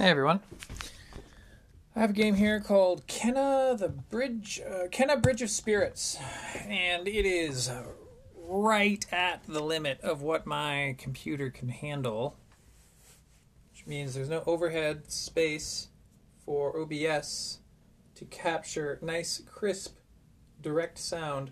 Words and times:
Hey 0.00 0.08
everyone. 0.08 0.40
I 1.94 2.00
have 2.00 2.08
a 2.08 2.14
game 2.14 2.36
here 2.36 2.58
called 2.58 3.06
Kenna 3.06 3.76
the 3.78 3.90
Bridge 3.90 4.58
uh, 4.58 4.88
Kenna 4.90 5.18
Bridge 5.18 5.42
of 5.42 5.50
Spirits 5.50 6.16
and 6.66 7.06
it 7.06 7.26
is 7.26 7.70
right 8.34 9.04
at 9.12 9.42
the 9.46 9.60
limit 9.60 10.00
of 10.00 10.22
what 10.22 10.46
my 10.46 10.96
computer 10.96 11.50
can 11.50 11.68
handle. 11.68 12.38
Which 13.72 13.86
means 13.86 14.14
there's 14.14 14.30
no 14.30 14.42
overhead 14.46 15.12
space 15.12 15.88
for 16.46 16.80
OBS 16.80 17.58
to 18.14 18.24
capture 18.24 18.98
nice 19.02 19.42
crisp 19.44 19.98
direct 20.62 20.96
sound. 20.96 21.50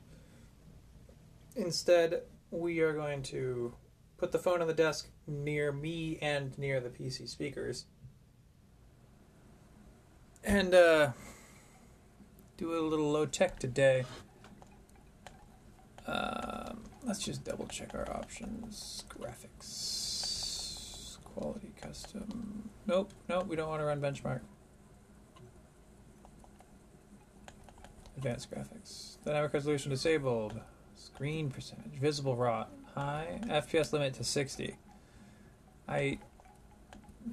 Instead, 1.54 2.22
we 2.50 2.80
are 2.80 2.94
going 2.94 3.22
to 3.24 3.74
put 4.16 4.32
the 4.32 4.38
phone 4.38 4.62
on 4.62 4.68
the 4.68 4.72
desk 4.72 5.10
near 5.26 5.70
me 5.70 6.18
and 6.22 6.56
near 6.56 6.80
the 6.80 6.88
PC 6.88 7.28
speakers 7.28 7.84
and 10.44 10.74
uh, 10.74 11.12
do 12.56 12.78
a 12.78 12.80
little 12.80 13.10
low 13.10 13.26
tech 13.26 13.58
today. 13.58 14.04
Um, 16.06 16.84
let's 17.04 17.22
just 17.22 17.44
double 17.44 17.66
check 17.66 17.94
our 17.94 18.10
options. 18.10 19.04
Graphics, 19.08 21.18
quality, 21.24 21.72
custom. 21.80 22.70
Nope, 22.86 23.12
nope, 23.28 23.46
we 23.46 23.56
don't 23.56 23.68
want 23.68 23.80
to 23.80 23.84
run 23.84 24.00
benchmark. 24.00 24.40
Advanced 28.16 28.50
graphics. 28.50 29.18
Dynamic 29.24 29.52
resolution 29.52 29.90
disabled. 29.90 30.60
Screen 30.96 31.50
percentage. 31.50 32.00
Visible 32.00 32.34
raw. 32.34 32.66
High. 32.94 33.40
FPS 33.44 33.92
limit 33.92 34.14
to 34.14 34.24
60. 34.24 34.76
I. 35.88 36.18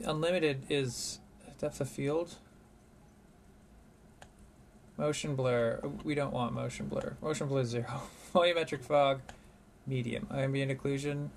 Unlimited 0.04 0.64
is 0.70 1.20
depth 1.58 1.82
of 1.82 1.90
field. 1.90 2.36
Motion 4.98 5.36
blur. 5.36 5.82
We 6.04 6.16
don't 6.16 6.32
want 6.32 6.54
motion 6.54 6.88
blur. 6.88 7.18
Motion 7.22 7.48
blur 7.48 7.66
zero. 7.66 8.02
Volumetric 8.34 8.82
fog, 8.82 9.22
medium. 9.86 10.28
Ambient 10.34 10.72
occlusion. 10.72 11.30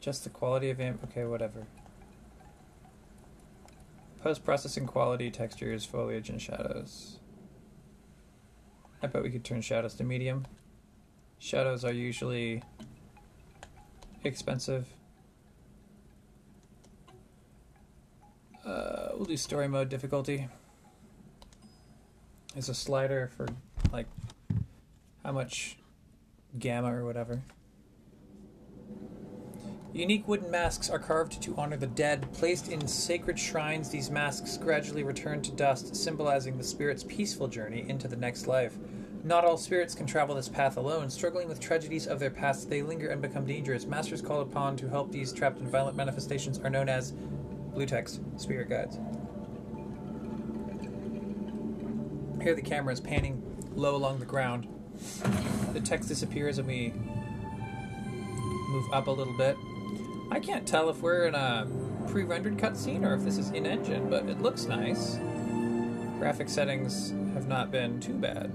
Just 0.00 0.22
the 0.22 0.30
quality 0.30 0.70
of 0.70 0.80
amp. 0.80 1.02
Okay, 1.04 1.24
whatever. 1.24 1.66
Post 4.22 4.44
processing 4.44 4.86
quality, 4.86 5.30
textures, 5.30 5.84
foliage, 5.84 6.30
and 6.30 6.40
shadows. 6.40 7.18
I 9.02 9.06
bet 9.08 9.22
we 9.22 9.30
could 9.30 9.44
turn 9.44 9.60
shadows 9.60 9.94
to 9.94 10.04
medium. 10.04 10.46
Shadows 11.38 11.84
are 11.84 11.92
usually 11.92 12.62
expensive. 14.22 14.86
Uh, 18.64 19.08
we'll 19.14 19.26
do 19.26 19.36
story 19.36 19.68
mode 19.68 19.90
difficulty 19.90 20.48
is 22.56 22.68
a 22.68 22.74
slider 22.74 23.30
for 23.36 23.46
like 23.92 24.06
how 25.24 25.32
much 25.32 25.78
gamma 26.58 26.94
or 26.94 27.04
whatever. 27.04 27.42
Unique 29.92 30.26
wooden 30.26 30.50
masks 30.50 30.90
are 30.90 30.98
carved 30.98 31.40
to 31.40 31.54
honor 31.56 31.76
the 31.76 31.86
dead. 31.86 32.26
Placed 32.32 32.68
in 32.68 32.88
sacred 32.88 33.38
shrines, 33.38 33.90
these 33.90 34.10
masks 34.10 34.56
gradually 34.56 35.04
return 35.04 35.40
to 35.42 35.52
dust, 35.52 35.94
symbolizing 35.94 36.58
the 36.58 36.64
spirit's 36.64 37.04
peaceful 37.04 37.46
journey 37.46 37.84
into 37.88 38.08
the 38.08 38.16
next 38.16 38.48
life. 38.48 38.76
Not 39.22 39.44
all 39.44 39.56
spirits 39.56 39.94
can 39.94 40.06
travel 40.06 40.34
this 40.34 40.48
path 40.48 40.76
alone. 40.76 41.10
Struggling 41.10 41.48
with 41.48 41.60
tragedies 41.60 42.08
of 42.08 42.18
their 42.18 42.28
past, 42.28 42.68
they 42.68 42.82
linger 42.82 43.08
and 43.08 43.22
become 43.22 43.46
dangerous. 43.46 43.86
Masters 43.86 44.20
called 44.20 44.48
upon 44.48 44.76
to 44.78 44.88
help 44.88 45.12
these 45.12 45.32
trapped 45.32 45.60
in 45.60 45.68
violent 45.68 45.96
manifestations 45.96 46.58
are 46.58 46.70
known 46.70 46.88
as 46.88 47.12
blue 47.72 47.86
text 47.86 48.20
spirit 48.36 48.68
guides. 48.68 48.98
Here 52.44 52.54
the 52.54 52.60
camera 52.60 52.92
is 52.92 53.00
panning 53.00 53.42
low 53.74 53.96
along 53.96 54.18
the 54.18 54.26
ground. 54.26 54.68
The 55.72 55.80
text 55.80 56.10
disappears 56.10 56.58
and 56.58 56.68
we 56.68 56.92
move 58.68 58.84
up 58.92 59.06
a 59.06 59.10
little 59.10 59.32
bit. 59.38 59.56
I 60.30 60.40
can't 60.40 60.68
tell 60.68 60.90
if 60.90 61.00
we're 61.00 61.26
in 61.26 61.34
a 61.34 61.66
pre-rendered 62.06 62.58
cutscene 62.58 63.02
or 63.02 63.14
if 63.14 63.24
this 63.24 63.38
is 63.38 63.48
in-engine, 63.52 64.10
but 64.10 64.26
it 64.26 64.42
looks 64.42 64.66
nice. 64.66 65.18
Graphic 66.18 66.50
settings 66.50 67.14
have 67.32 67.48
not 67.48 67.70
been 67.70 67.98
too 67.98 68.12
bad. 68.12 68.52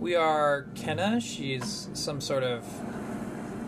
We 0.00 0.16
are 0.16 0.66
Kenna. 0.74 1.20
She's 1.20 1.88
some 1.92 2.20
sort 2.20 2.42
of 2.42 2.64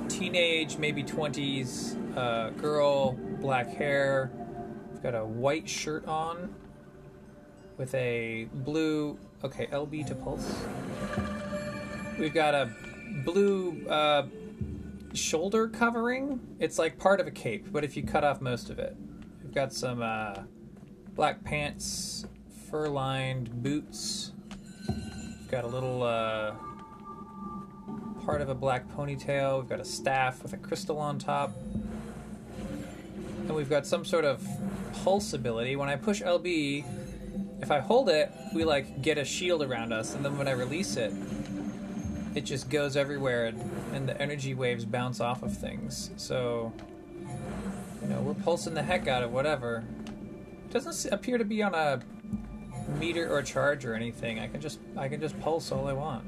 teenage, 0.09 0.77
maybe 0.77 1.05
20s 1.05 2.17
uh, 2.17 2.51
girl, 2.51 3.13
black 3.41 3.69
hair. 3.69 4.33
We've 4.93 5.05
got 5.05 5.15
a 5.15 5.25
white 5.25 5.69
shirt 5.69 6.05
on 6.07 6.53
with 7.77 7.95
a 7.95 8.49
blue. 8.53 9.19
Okay, 9.45 9.67
LB 9.67 10.07
to 10.09 10.15
pulse. 10.15 10.65
We've 12.19 12.35
got 12.35 12.55
a 12.55 12.73
blue 13.25 13.87
uh, 13.89 14.27
shoulder 15.13 15.69
covering. 15.69 16.41
It's 16.59 16.79
like 16.79 16.99
part 16.99 17.21
of 17.21 17.27
a 17.27 17.31
cape, 17.31 17.67
but 17.71 17.85
if 17.85 17.97
you 17.97 18.03
cut 18.03 18.25
off 18.25 18.41
most 18.41 18.71
of 18.71 18.79
it, 18.79 18.97
we've 19.43 19.55
got 19.55 19.73
some 19.73 20.03
uh, 20.03 20.43
black 21.15 21.45
pants, 21.45 22.27
fur-lined 22.71 23.63
boots. 23.63 24.33
We've 24.89 25.51
got 25.51 25.65
a 25.65 25.69
little 25.69 26.03
uh, 26.03 26.55
part 28.25 28.41
of 28.41 28.49
a 28.49 28.55
black 28.55 28.89
ponytail. 28.89 29.61
We've 29.61 29.69
got 29.69 29.81
a 29.81 29.85
staff 29.85 30.43
with 30.43 30.53
a 30.53 30.57
crystal 30.57 30.99
on 30.99 31.19
top. 31.19 31.55
And 33.47 33.55
we've 33.55 33.71
got 33.71 33.87
some 33.87 34.05
sort 34.05 34.25
of 34.25 34.45
pulse 35.05 35.33
ability. 35.33 35.77
When 35.77 35.89
I 35.89 35.95
push 35.95 36.21
LB, 36.23 36.85
if 37.61 37.71
I 37.71 37.81
hold 37.81 38.09
it, 38.09 38.31
we 38.55 38.65
like 38.65 39.03
get 39.03 39.19
a 39.19 39.25
shield 39.25 39.63
around 39.63 39.93
us, 39.93 40.15
and 40.15 40.25
then 40.25 40.37
when 40.39 40.49
I 40.49 40.53
release 40.53 40.97
it, 40.97 41.13
it 42.35 42.45
just 42.45 42.69
goes 42.69 42.97
everywhere, 42.97 43.47
and, 43.47 43.71
and 43.93 44.09
the 44.09 44.21
energy 44.21 44.55
waves 44.55 44.85
bounce 44.85 45.21
off 45.21 45.43
of 45.43 45.57
things. 45.57 46.11
So, 46.17 46.73
you 48.03 48.09
know, 48.09 48.21
we're 48.21 48.35
pulsing 48.35 48.75
the 48.75 48.83
heck 48.83 49.09
out 49.09 49.23
of 49.23 49.33
whatever. 49.33 49.85
It 50.69 50.73
doesn't 50.73 51.13
appear 51.13 51.39
to 51.39 51.45
be 51.45 51.63
on 51.63 51.75
a 51.75 52.01
meter 52.99 53.29
or 53.35 53.43
charge 53.43 53.85
or 53.85 53.95
anything. 53.95 54.39
I 54.39 54.49
can 54.49 54.61
just 54.61 54.79
I 54.97 55.09
can 55.09 55.21
just 55.21 55.39
pulse 55.41 55.73
all 55.73 55.89
I 55.89 55.93
want. 55.93 56.25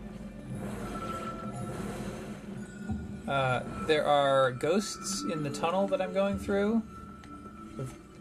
Uh, 3.29 3.63
there 3.87 4.07
are 4.07 4.53
ghosts 4.53 5.23
in 5.31 5.43
the 5.43 5.51
tunnel 5.51 5.87
that 5.89 6.01
I'm 6.01 6.15
going 6.15 6.39
through 6.39 6.83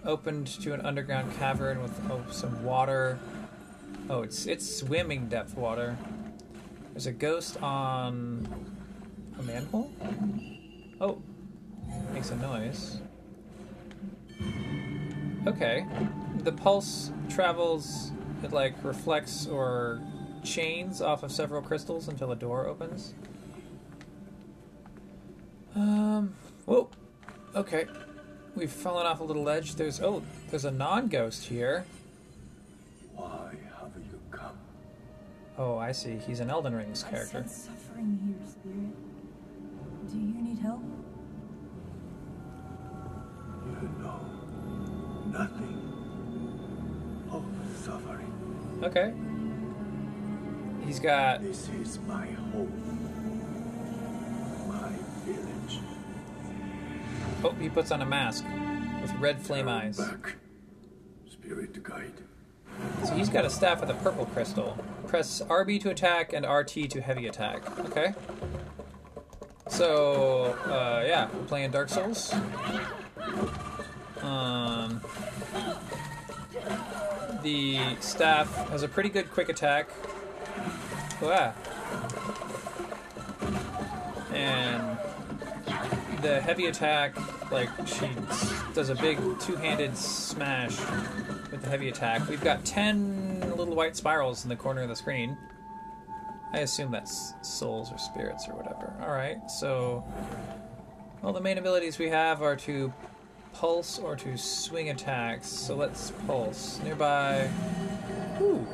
opened 0.08 0.48
to 0.48 0.74
an 0.74 0.82
underground 0.82 1.38
cavern 1.38 1.84
with 1.84 2.00
oh, 2.10 2.24
some 2.32 2.64
water. 2.64 3.20
Oh, 4.10 4.22
it's 4.22 4.48
it's 4.48 4.78
swimming 4.78 5.28
depth 5.28 5.56
water. 5.56 5.98
There's 6.94 7.06
a 7.06 7.12
ghost 7.12 7.62
on 7.62 8.48
a 9.38 9.44
manhole. 9.44 9.92
Oh, 11.00 11.22
makes 12.14 12.32
a 12.32 12.38
noise. 12.38 13.02
Okay, 15.46 15.86
the 16.40 16.52
pulse 16.52 17.12
travels. 17.30 18.12
It 18.44 18.52
like 18.52 18.84
reflects 18.84 19.48
or 19.48 20.02
chains 20.44 21.02
off 21.02 21.24
of 21.24 21.32
several 21.32 21.62
crystals 21.62 22.08
until 22.08 22.32
a 22.32 22.36
door 22.36 22.66
opens. 22.68 23.14
Um. 25.76 26.34
Whoa. 26.66 26.90
Okay. 27.56 27.88
We've 28.58 28.72
fallen 28.72 29.06
off 29.06 29.20
a 29.20 29.24
little 29.24 29.44
ledge. 29.44 29.76
There's 29.76 30.02
oh, 30.02 30.24
there's 30.50 30.66
a 30.66 30.72
non-ghost 30.72 31.46
here. 31.46 31.86
Why 33.16 33.54
have 33.80 33.92
you 33.96 34.20
come? 34.32 34.58
Oh, 35.60 35.78
I 35.78 35.92
see. 35.92 36.18
He's 36.26 36.40
an 36.40 36.50
Elden 36.50 36.74
Rings 36.74 37.04
I 37.04 37.12
character. 37.12 37.44
sense 37.44 37.70
suffering 37.70 38.18
here, 38.26 38.48
spirit. 38.50 38.96
Do 40.12 40.18
you 40.18 40.42
need 40.42 40.58
help? 40.58 40.82
You 43.64 43.90
know 44.02 44.22
nothing 45.28 45.78
of 47.32 47.46
suffering. 47.86 48.34
Okay. 48.82 49.14
He's 50.84 51.00
got 51.00 51.44
This 51.44 51.70
is 51.80 52.00
my 52.08 52.26
home. 52.26 53.07
Oh, 57.44 57.52
he 57.60 57.70
puts 57.70 57.92
on 57.92 58.02
a 58.02 58.06
mask 58.06 58.46
with 59.02 59.14
red 59.16 59.42
flame 59.42 59.68
eyes. 59.68 59.98
Back. 59.98 60.36
Spirit 61.30 61.74
to 61.74 61.80
guide. 61.80 62.14
So 63.06 63.14
he's 63.14 63.30
got 63.30 63.46
a 63.46 63.50
staff 63.50 63.82
with 63.82 63.90
a 63.90 63.96
purple 63.96 64.26
crystal. 64.28 64.78
Press 65.08 65.42
RB 65.42 65.82
to 65.82 65.90
attack 65.90 66.34
and 66.34 66.46
RT 66.46 66.90
to 66.92 67.02
heavy 67.02 67.28
attack. 67.28 67.80
Okay. 67.86 68.14
So, 69.70 70.58
uh, 70.66 71.04
yeah, 71.06 71.30
we're 71.34 71.44
playing 71.44 71.72
Dark 71.72 71.90
Souls. 71.90 72.34
Um, 74.22 75.02
the 77.44 77.80
staff 78.00 78.54
has 78.70 78.84
a 78.84 78.88
pretty 78.88 79.10
good 79.10 79.32
quick 79.32 79.50
attack. 79.50 79.90
Wow. 81.22 81.54
And 84.34 84.98
the 86.22 86.42
heavy 86.42 86.68
attack 86.68 87.16
like 87.52 87.70
she 87.86 88.10
does 88.74 88.90
a 88.90 88.96
big 88.96 89.18
two-handed 89.40 89.96
smash 89.98 90.78
with 91.52 91.62
the 91.62 91.70
heavy 91.70 91.90
attack. 91.90 92.28
We've 92.28 92.44
got 92.44 92.66
ten 92.66 93.40
little 93.56 93.76
white 93.76 93.96
spirals 93.96 94.44
in 94.44 94.50
the 94.50 94.56
corner 94.56 94.82
of 94.82 94.90
the 94.90 94.96
screen. 94.96 95.38
I 96.54 96.60
assume 96.60 96.92
that's 96.92 97.34
souls 97.42 97.92
or 97.92 97.98
spirits 97.98 98.48
or 98.48 98.56
whatever. 98.56 98.94
All 99.02 99.12
right, 99.12 99.38
so 99.50 100.04
well, 101.22 101.34
the 101.34 101.42
main 101.42 101.58
abilities 101.58 102.00
we 102.00 102.10
have 102.10 102.42
are 102.42 102.56
to 102.58 102.94
pulse 103.54 103.98
or 104.00 104.16
to 104.16 104.38
swing 104.38 104.90
attacks. 104.90 105.48
So 105.48 105.76
let's 105.76 106.12
pulse 106.26 106.80
nearby. 106.84 107.50
Ooh. 108.40 108.66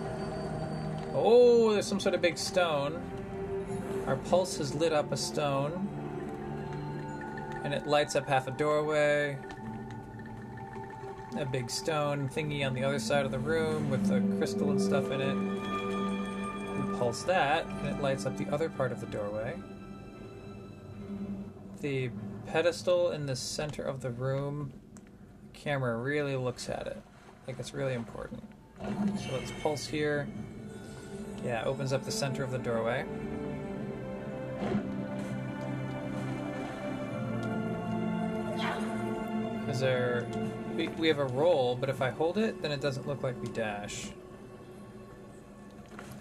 Oh, 1.13 1.72
there's 1.74 1.88
some 1.88 2.00
sort 2.00 2.16
of 2.16 2.22
big 2.22 2.38
stone. 2.38 3.01
Our 4.07 4.18
pulse 4.18 4.57
has 4.57 4.75
lit 4.75 4.92
up 4.92 5.12
a 5.12 5.18
stone. 5.18 5.88
And 7.63 7.74
it 7.74 7.88
lights 7.88 8.15
up 8.15 8.27
half 8.27 8.48
a 8.48 8.51
doorway. 8.51 9.38
A 11.38 11.45
big 11.45 11.69
stone 11.69 12.30
thingy 12.30 12.65
on 12.65 12.74
the 12.74 12.83
other 12.83 13.00
side 13.00 13.25
of 13.25 13.31
the 13.31 13.39
room 13.39 13.89
with 13.89 14.06
the 14.06 14.21
crystal 14.38 14.69
and 14.69 14.80
stuff 14.80 15.10
in 15.10 15.21
it. 15.21 15.36
We 16.77 16.98
pulse 17.00 17.24
that, 17.24 17.65
and 17.65 17.88
it 17.88 18.01
lights 18.01 18.25
up 18.25 18.38
the 18.38 18.48
other 18.50 18.69
part 18.69 18.92
of 18.92 19.00
the 19.00 19.07
doorway. 19.07 19.56
The 21.81 22.12
pedestal 22.45 23.12
in 23.12 23.25
the 23.25 23.36
center 23.36 23.81
of 23.81 24.01
the 24.01 24.12
room, 24.12 24.74
the 25.51 25.60
camera 25.60 25.98
really 25.98 26.36
looks 26.36 26.69
at 26.69 26.86
it. 26.88 27.01
Like 27.48 27.57
it's 27.60 27.74
really 27.74 27.94
important. 27.94 28.44
So 28.80 29.33
let's 29.33 29.51
pulse 29.62 29.86
here. 29.88 30.27
Yeah, 31.44 31.63
opens 31.65 31.94
up 31.94 32.04
the 32.06 32.12
center 32.12 32.44
of 32.44 32.51
the 32.51 32.57
doorway. 32.57 33.06
Is 39.74 39.80
there. 39.80 40.28
We, 40.75 40.88
we 40.90 41.08
have 41.08 41.18
a 41.18 41.25
roll, 41.25 41.75
but 41.75 41.90
if 41.90 42.00
I 42.00 42.12
hold 42.12 42.38
it, 42.38 42.62
then 42.62 42.72
it 42.72 42.80
doesn't 42.80 43.08
look 43.08 43.24
like 43.24 43.42
we 43.42 43.48
dash. 43.48 44.10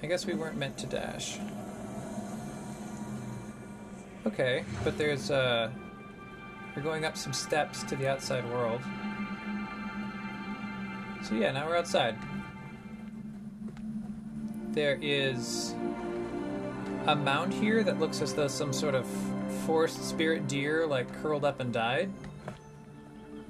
I 0.02 0.06
guess 0.06 0.24
we 0.24 0.32
weren't 0.32 0.56
meant 0.56 0.78
to 0.78 0.86
dash. 0.86 1.38
Okay, 4.24 4.64
but 4.84 4.96
there's 4.96 5.30
uh 5.30 5.70
we're 6.74 6.80
going 6.80 7.04
up 7.04 7.14
some 7.14 7.34
steps 7.34 7.82
to 7.82 7.94
the 7.94 8.08
outside 8.08 8.48
world. 8.50 8.80
So 11.22 11.34
yeah, 11.34 11.52
now 11.52 11.68
we're 11.68 11.76
outside. 11.76 12.16
There 14.70 14.98
is 15.02 15.74
a 17.06 17.14
mound 17.14 17.52
here 17.52 17.84
that 17.84 18.00
looks 18.00 18.22
as 18.22 18.32
though 18.32 18.48
some 18.48 18.72
sort 18.72 18.94
of 18.94 19.06
forest 19.66 20.08
spirit 20.08 20.48
deer 20.48 20.86
like 20.86 21.12
curled 21.20 21.44
up 21.44 21.60
and 21.60 21.70
died. 21.70 22.10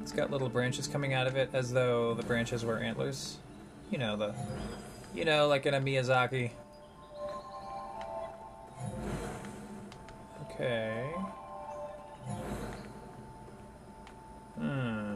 It's 0.03 0.13
got 0.13 0.31
little 0.31 0.49
branches 0.49 0.87
coming 0.87 1.15
out 1.15 1.27
of 1.27 1.37
it 1.37 1.51
as 1.53 1.73
though 1.73 2.15
the 2.15 2.25
branches 2.25 2.65
were 2.65 2.79
antlers. 2.79 3.39
You 3.91 3.99
know 3.99 4.17
the 4.17 4.35
you 5.15 5.25
know, 5.25 5.47
like 5.47 5.67
in 5.67 5.75
a 5.75 5.81
Miyazaki. 5.81 6.51
Okay. 10.43 11.11
Hmm. 14.59 15.15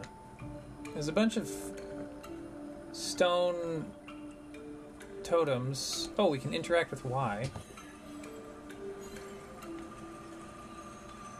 There's 0.93 1.09
a 1.09 1.13
bunch 1.13 1.37
of 1.37 1.51
stone 2.93 3.87
totems. 5.23 6.09
Oh, 6.19 6.29
we 6.29 6.39
can 6.39 6.53
interact 6.53 6.91
with 6.91 7.05
Y. 7.05 7.51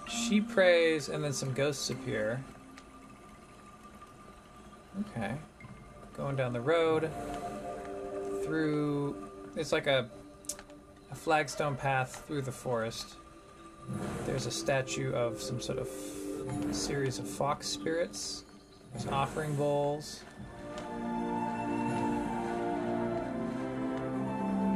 She 0.09 0.41
prays, 0.41 1.09
and 1.09 1.23
then 1.23 1.33
some 1.33 1.53
ghosts 1.53 1.91
appear. 1.91 2.43
Okay. 5.01 5.35
Going 6.17 6.37
down 6.37 6.53
the 6.53 6.61
road. 6.61 7.11
Through. 8.45 9.17
It's 9.57 9.73
like 9.73 9.87
a, 9.87 10.09
a 11.11 11.15
flagstone 11.15 11.77
path 11.77 12.25
through 12.27 12.43
the 12.43 12.53
forest. 12.53 13.17
There's 14.25 14.47
a 14.47 14.51
statue 14.51 15.13
of 15.13 15.41
some 15.41 15.61
sort 15.61 15.79
of 15.79 15.89
series 16.73 17.19
of 17.19 17.29
fox 17.29 17.67
spirits. 17.67 18.45
There's 18.93 19.07
offering 19.09 19.55
bowls. 19.57 20.21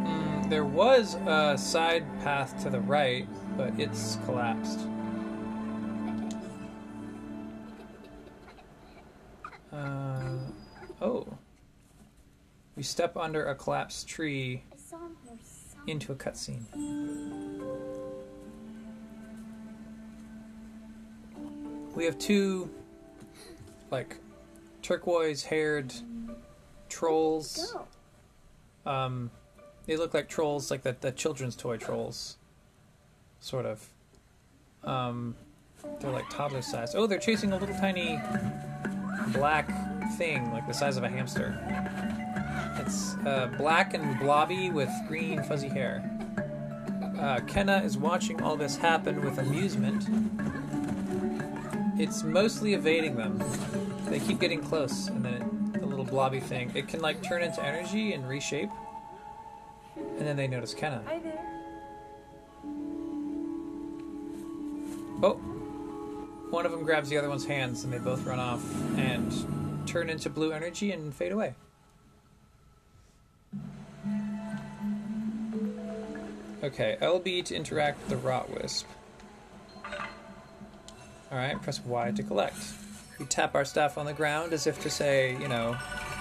Mm, 0.05 0.51
there 0.51 0.65
was 0.65 1.15
a 1.27 1.57
side 1.57 2.05
path 2.23 2.63
to 2.63 2.71
the 2.71 2.81
right, 2.81 3.27
but 3.57 3.79
it's 3.79 4.19
collapsed. 4.25 4.81
Step 12.91 13.17
under 13.17 13.47
a 13.47 13.55
collapsed 13.55 14.09
tree 14.09 14.63
I 14.73 14.77
saw 14.77 14.99
him 14.99 15.17
here 15.25 15.39
some- 15.43 15.81
into 15.87 16.13
a 16.13 16.17
cutscene. 16.17 16.65
We 21.95 22.05
have 22.05 22.19
two, 22.19 22.71
like, 23.91 24.17
turquoise 24.83 25.43
haired 25.45 25.93
trolls. 26.89 27.75
Um, 28.87 29.31
they 29.87 29.97
look 29.97 30.15
like 30.15 30.29
trolls, 30.29 30.71
like 30.71 30.83
the, 30.83 30.97
the 31.01 31.13
children's 31.13 31.57
toy 31.57 31.77
trolls. 31.77 32.37
Sort 33.41 33.67
of. 33.67 33.89
Um, 34.85 35.35
they're 36.01 36.11
like 36.11 36.29
toddler 36.31 36.63
sized. 36.63 36.95
Oh, 36.97 37.07
they're 37.07 37.19
chasing 37.19 37.53
a 37.53 37.57
little 37.59 37.75
tiny 37.77 38.21
black 39.33 39.69
thing, 40.17 40.51
like 40.53 40.67
the 40.67 40.75
size 40.75 40.97
of 40.97 41.05
a 41.05 41.09
hamster. 41.09 41.57
It's 42.79 43.17
uh, 43.27 43.51
black 43.57 43.95
and 43.95 44.19
blobby 44.19 44.71
with 44.71 44.91
green 45.09 45.43
fuzzy 45.43 45.69
hair. 45.69 46.03
Uh, 47.19 47.41
Kenna 47.47 47.83
is 47.83 47.99
watching 47.99 48.41
all 48.43 48.57
this 48.57 48.77
happen 48.77 49.23
with 49.23 49.39
amusement. 49.39 50.07
It's 52.01 52.23
mostly 52.23 52.75
evading 52.75 53.17
them. 53.17 53.43
They 54.07 54.21
keep 54.21 54.41
getting 54.41 54.63
close, 54.63 55.09
and 55.09 55.23
then 55.25 55.73
it, 55.75 55.81
the 55.81 55.87
little 55.87 56.05
blobby 56.05 56.41
thing, 56.41 56.73
it 56.75 56.89
can 56.89 57.01
like 57.01 57.23
turn 57.23 57.43
into 57.43 57.63
energy 57.63 58.15
and 58.15 58.27
reshape. 58.27 58.71
And 59.97 60.27
then 60.27 60.37
they 60.37 60.49
notice 60.49 60.73
Kenna. 60.73 61.03
Hi 61.07 61.19
there. 61.19 61.47
Oh! 65.23 65.35
One 66.51 66.65
of 66.65 66.73
them 66.73 66.85
grabs 66.85 67.11
the 67.11 67.19
other 67.19 67.29
one's 67.29 67.45
hands, 67.45 67.85
and 67.85 67.93
they 67.93 67.99
both 67.99 68.25
run 68.25 68.41
off 68.41 68.65
and 68.97 69.87
turn 69.87 70.09
into 70.09 70.31
blue 70.31 70.53
energy 70.53 70.93
and 70.93 71.15
fade 71.15 71.33
away. 71.33 71.55
Okay, 76.63 76.99
LB 77.01 77.47
to 77.47 77.57
interact 77.57 78.01
with 78.01 78.09
the 78.11 78.17
Rot 78.19 78.51
Wisp. 78.51 78.87
Alright, 81.33 81.63
press 81.63 81.81
Y 81.81 82.11
to 82.11 82.23
collect. 82.23 82.57
We 83.19 83.25
tap 83.25 83.55
our 83.55 83.65
stuff 83.65 83.97
on 83.97 84.05
the 84.05 84.13
ground 84.13 84.53
as 84.53 84.67
if 84.67 84.79
to 84.83 84.91
say, 84.91 85.39
you 85.41 85.49
know, 85.49 85.75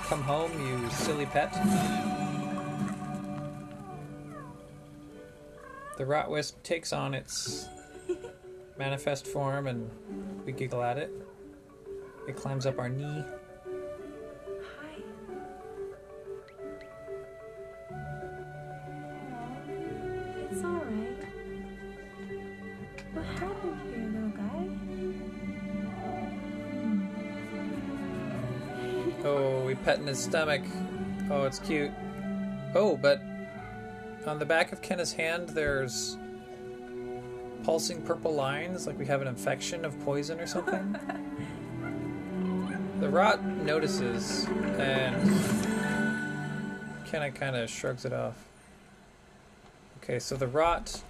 come 0.06 0.22
home, 0.22 0.52
you 0.66 0.90
silly 0.92 1.26
pet. 1.26 1.52
The 5.98 6.06
Rot 6.06 6.32
Wisp 6.32 6.64
takes 6.64 6.94
on 6.94 7.14
its 7.14 7.68
manifest 8.78 9.28
form 9.28 9.68
and 9.68 9.90
we 10.46 10.54
giggle 10.54 10.82
at 10.82 10.98
it. 10.98 11.12
It 12.30 12.38
climbs 12.38 12.66
up 12.66 12.80
our 12.80 12.88
knee. 12.88 13.26
His 30.10 30.24
stomach. 30.24 30.64
Oh, 31.30 31.44
it's 31.44 31.60
cute. 31.60 31.92
Oh, 32.74 32.98
but 32.98 33.22
on 34.26 34.40
the 34.40 34.46
back 34.46 34.72
of 34.72 34.82
Kenna's 34.82 35.14
hand, 35.14 35.50
there's 35.50 36.18
pulsing 37.64 38.02
purple 38.02 38.34
lines, 38.34 38.88
like 38.88 38.98
we 38.98 39.06
have 39.06 39.22
an 39.22 39.28
infection 39.28 39.86
of 39.86 40.00
poison 40.04 40.40
or 40.40 40.48
something. 40.48 40.98
the 43.00 43.08
rot 43.08 43.44
notices, 43.44 44.48
and 44.80 45.16
Kenna 47.06 47.32
kind 47.32 47.56
of 47.56 47.70
shrugs 47.70 48.04
it 48.04 48.14
off. 48.14 48.48
Okay, 50.04 50.18
so 50.18 50.36
the 50.36 50.48
rot 50.48 51.04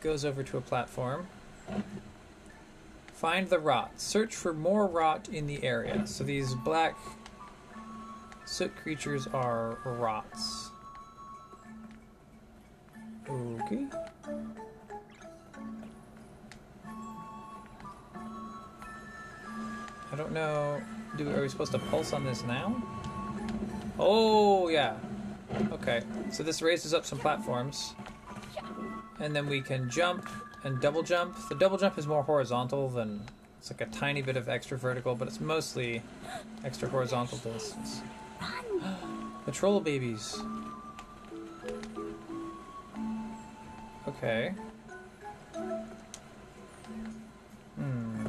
goes 0.00 0.24
over 0.24 0.42
to 0.42 0.56
a 0.56 0.62
platform. 0.62 1.26
Find 3.12 3.50
the 3.50 3.58
rot. 3.58 4.00
Search 4.00 4.34
for 4.34 4.54
more 4.54 4.86
rot 4.86 5.28
in 5.28 5.46
the 5.46 5.62
area. 5.62 6.06
So 6.06 6.24
these 6.24 6.54
black 6.54 6.96
soot 8.48 8.74
creatures 8.76 9.26
are 9.28 9.78
rots. 9.84 10.70
Okay. 13.28 13.86
I 20.10 20.16
don't 20.16 20.32
know. 20.32 20.80
Do 21.18 21.30
are 21.30 21.42
we 21.42 21.48
supposed 21.48 21.72
to 21.72 21.78
pulse 21.78 22.14
on 22.14 22.24
this 22.24 22.42
now? 22.44 22.82
Oh 23.98 24.68
yeah. 24.68 24.96
Okay. 25.70 26.02
So 26.30 26.42
this 26.42 26.62
raises 26.62 26.94
up 26.94 27.04
some 27.04 27.18
platforms, 27.18 27.94
and 29.20 29.36
then 29.36 29.46
we 29.46 29.60
can 29.60 29.90
jump 29.90 30.26
and 30.64 30.80
double 30.80 31.02
jump. 31.02 31.36
The 31.50 31.54
double 31.54 31.76
jump 31.76 31.98
is 31.98 32.06
more 32.06 32.22
horizontal 32.22 32.88
than 32.88 33.20
it's 33.58 33.70
like 33.70 33.82
a 33.82 33.86
tiny 33.86 34.22
bit 34.22 34.38
of 34.38 34.48
extra 34.48 34.78
vertical, 34.78 35.14
but 35.14 35.28
it's 35.28 35.40
mostly 35.40 36.02
extra 36.64 36.88
horizontal 36.88 37.36
distance. 37.38 38.00
The 39.48 39.54
troll 39.54 39.80
babies. 39.80 40.42
Okay. 44.06 44.52
Hmm. 47.76 48.26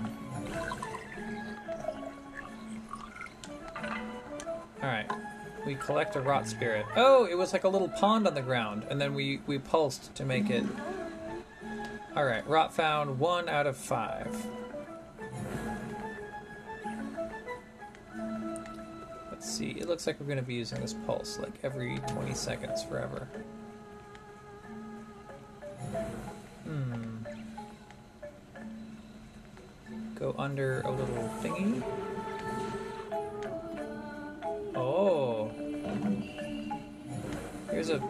Alright. 4.82 5.12
We 5.66 5.76
collect 5.76 6.16
a 6.16 6.22
rot 6.22 6.48
spirit. 6.48 6.86
Oh, 6.96 7.26
it 7.26 7.38
was 7.38 7.52
like 7.52 7.66
a 7.66 7.70
little 7.70 7.90
pond 7.90 8.26
on 8.26 8.34
the 8.34 8.42
ground, 8.42 8.86
and 8.90 9.02
then 9.02 9.14
we, 9.14 9.42
we 9.46 9.58
pulsed 9.60 10.16
to 10.16 10.24
make 10.24 10.50
it. 10.50 10.64
Alright, 12.16 12.48
rot 12.48 12.74
found 12.74 13.20
one 13.20 13.50
out 13.50 13.68
of 13.68 13.76
five. 13.76 14.34
Let's 19.40 19.52
see, 19.54 19.70
it 19.70 19.88
looks 19.88 20.06
like 20.06 20.20
we're 20.20 20.26
going 20.26 20.38
to 20.38 20.44
be 20.44 20.56
using 20.56 20.82
this 20.82 20.94
pulse 21.08 21.40
like 21.40 21.54
every 21.64 22.00
20 22.10 22.34
seconds 22.34 22.84
forever. 22.84 23.26
Hmm. 26.66 27.24
Go 30.16 30.36
under 30.38 30.82
a 30.82 30.92
little 30.92 31.32
thingy. 31.42 31.82
Oh. 34.76 35.50
Here's 37.72 37.92
a 37.92 38.04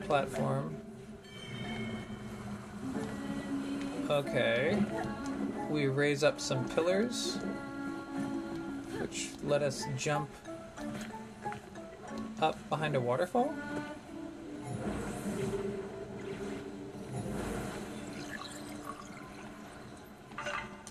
platform. 0.00 0.74
Okay. 4.10 4.76
We 5.70 5.86
raise 5.86 6.24
up 6.24 6.40
some 6.40 6.68
pillars, 6.70 7.38
which 8.98 9.28
let 9.44 9.62
us 9.62 9.84
jump 9.96 10.28
up 12.44 12.68
behind 12.68 12.94
a 12.94 13.00
waterfall. 13.00 13.54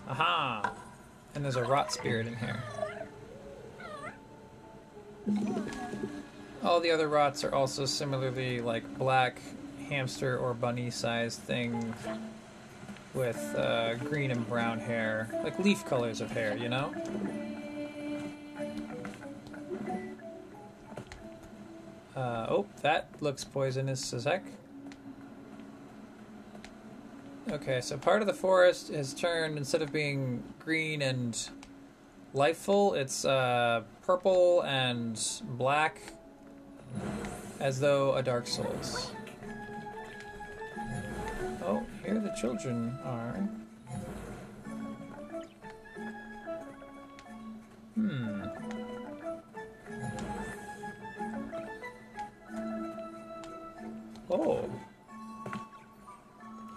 Aha! 0.10 0.74
And 1.36 1.46
there's 1.46 1.56
a 1.56 1.64
rot 1.64 1.92
spirit 1.92 2.26
in 2.26 2.36
here. 2.36 2.64
All 6.64 6.80
the 6.80 6.90
other 6.90 7.08
rots 7.08 7.44
are 7.44 7.54
also 7.54 7.86
similarly 7.86 8.60
like 8.60 8.98
black 8.98 9.40
hamster 9.90 10.36
or 10.38 10.56
bunny 10.56 10.90
sized 10.90 11.40
thing 11.42 11.94
with 13.14 13.38
uh, 13.56 13.94
green 13.96 14.32
and 14.32 14.48
brown 14.50 14.80
hair, 14.80 15.30
like 15.44 15.60
leaf 15.60 15.86
colors 15.86 16.20
of 16.20 16.32
hair, 16.32 16.58
you 16.58 16.68
know? 16.68 16.92
Oh, 22.54 22.68
that 22.82 23.10
looks 23.20 23.44
poisonous 23.44 24.14
as 24.14 24.26
heck. 24.26 24.44
Okay, 27.50 27.82
so 27.82 27.98
part 27.98 28.22
of 28.22 28.28
the 28.28 28.34
forest 28.34 28.90
has 28.90 29.14
turned, 29.14 29.58
instead 29.58 29.82
of 29.82 29.92
being 29.92 30.44
green 30.60 31.02
and 31.02 31.50
lifeful, 32.34 32.94
it's 32.94 33.26
uh, 33.26 33.82
purple 34.02 34.62
and 34.62 35.20
black, 35.58 36.00
as 37.60 37.80
though 37.80 38.16
a 38.16 38.24
Dark 38.24 38.48
Souls. 38.48 39.12
Oh, 41.66 41.84
here 42.06 42.20
the 42.20 42.34
children 42.40 42.98
are. 43.04 43.50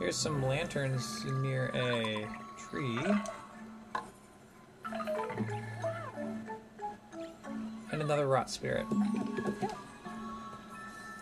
Here's 0.06 0.14
some 0.14 0.40
lanterns 0.40 1.24
near 1.24 1.72
a 1.74 2.28
tree. 2.56 3.00
And 7.90 8.00
another 8.00 8.28
rot 8.28 8.48
spirit. 8.48 8.86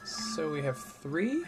So 0.04 0.50
we 0.50 0.60
have 0.60 0.76
three? 0.76 1.44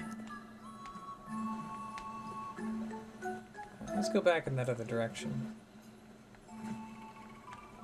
Let's 3.95 4.09
go 4.09 4.23
back 4.23 4.47
in 4.47 4.57
that 4.57 4.71
other 4.71 4.85
direction. 4.85 5.55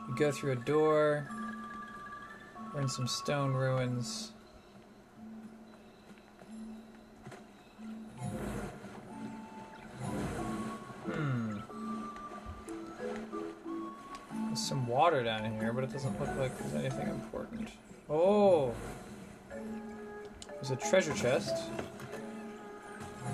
We 0.08 0.14
go 0.16 0.32
through 0.32 0.52
a 0.52 0.56
door. 0.56 1.28
We're 2.72 2.80
in 2.80 2.88
some 2.88 3.06
stone 3.06 3.52
ruins. 3.52 4.32
Some 14.72 14.86
water 14.86 15.22
down 15.22 15.44
here, 15.60 15.70
but 15.70 15.84
it 15.84 15.92
doesn't 15.92 16.18
look 16.18 16.34
like 16.38 16.56
there's 16.58 16.74
anything 16.74 17.06
important. 17.08 17.68
Oh! 18.08 18.72
There's 20.48 20.70
a 20.70 20.76
treasure 20.76 21.12
chest. 21.12 21.64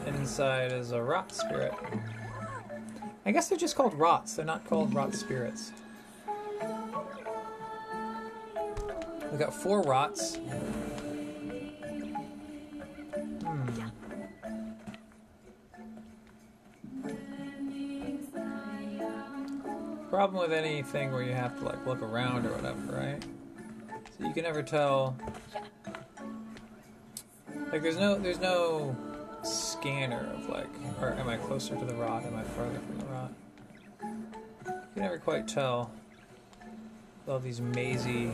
Inside 0.04 0.72
is 0.72 0.90
a 0.90 1.00
rot 1.00 1.30
spirit. 1.30 1.72
I 3.24 3.30
guess 3.30 3.48
they're 3.48 3.56
just 3.56 3.76
called 3.76 3.94
rots, 3.94 4.34
they're 4.34 4.44
not 4.44 4.68
called 4.68 4.92
rot 4.92 5.14
spirits. 5.14 5.70
We 9.30 9.38
got 9.38 9.54
four 9.54 9.82
rots. 9.82 10.38
Problem 20.18 20.40
with 20.40 20.52
anything 20.52 21.12
where 21.12 21.22
you 21.22 21.32
have 21.32 21.56
to 21.60 21.64
like 21.64 21.86
look 21.86 22.02
around 22.02 22.44
or 22.44 22.50
whatever, 22.50 22.80
right? 22.92 23.22
So 24.18 24.26
you 24.26 24.32
can 24.32 24.42
never 24.42 24.64
tell. 24.64 25.16
Like 27.70 27.82
there's 27.82 27.98
no 27.98 28.18
there's 28.18 28.40
no 28.40 28.96
scanner 29.44 30.28
of 30.34 30.48
like, 30.48 30.66
or 31.00 31.12
am 31.12 31.28
I 31.28 31.36
closer 31.36 31.76
to 31.76 31.84
the 31.84 31.94
rot? 31.94 32.24
Am 32.24 32.34
I 32.34 32.42
farther 32.42 32.80
from 32.80 32.98
the 32.98 33.04
rot? 33.06 33.32
You 34.02 34.72
can 34.94 35.02
never 35.02 35.18
quite 35.18 35.46
tell. 35.46 35.92
with 37.24 37.28
All 37.28 37.38
these 37.38 37.60
mazy 37.60 38.32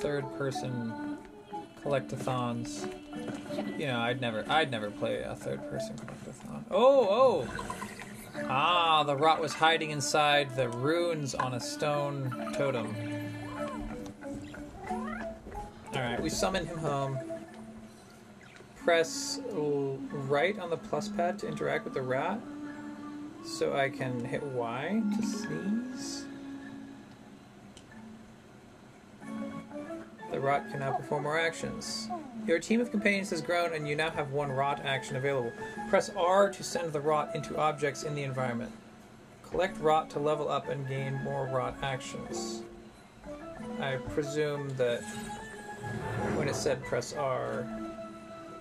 third-person 0.00 1.16
collectathons. 1.84 2.92
You 3.78 3.86
know, 3.86 4.00
I'd 4.00 4.20
never, 4.20 4.44
I'd 4.48 4.72
never 4.72 4.90
play 4.90 5.22
a 5.22 5.36
third-person 5.36 5.94
collectathon. 5.94 6.64
Oh, 6.72 7.06
oh! 7.08 7.77
Ah, 8.46 9.02
the 9.02 9.16
rot 9.16 9.40
was 9.40 9.52
hiding 9.52 9.90
inside 9.90 10.54
the 10.54 10.68
runes 10.68 11.34
on 11.34 11.54
a 11.54 11.60
stone 11.60 12.52
totem. 12.56 12.94
Alright, 15.94 16.22
we 16.22 16.30
summon 16.30 16.66
him 16.66 16.78
home. 16.78 17.18
Press 18.76 19.40
right 19.52 20.58
on 20.58 20.70
the 20.70 20.76
plus 20.76 21.08
pad 21.08 21.38
to 21.40 21.48
interact 21.48 21.84
with 21.84 21.94
the 21.94 22.02
rot. 22.02 22.40
So 23.44 23.74
I 23.74 23.88
can 23.88 24.24
hit 24.24 24.42
Y 24.42 25.02
to 25.16 25.26
sneeze. 25.26 26.27
The 30.38 30.44
rot 30.44 30.70
can 30.70 30.78
now 30.78 30.92
perform 30.92 31.24
more 31.24 31.36
actions. 31.36 32.08
Your 32.46 32.60
team 32.60 32.80
of 32.80 32.92
companions 32.92 33.30
has 33.30 33.42
grown 33.42 33.72
and 33.72 33.88
you 33.88 33.96
now 33.96 34.08
have 34.10 34.30
one 34.30 34.52
rot 34.52 34.80
action 34.84 35.16
available. 35.16 35.52
Press 35.88 36.12
R 36.16 36.48
to 36.48 36.62
send 36.62 36.92
the 36.92 37.00
rot 37.00 37.34
into 37.34 37.58
objects 37.58 38.04
in 38.04 38.14
the 38.14 38.22
environment. 38.22 38.70
Collect 39.42 39.76
rot 39.80 40.08
to 40.10 40.20
level 40.20 40.48
up 40.48 40.68
and 40.68 40.86
gain 40.86 41.20
more 41.24 41.46
rot 41.46 41.74
actions. 41.82 42.62
I 43.80 43.96
presume 44.10 44.68
that 44.76 45.02
when 46.36 46.46
it 46.46 46.54
said 46.54 46.84
press 46.84 47.14
R, 47.14 47.66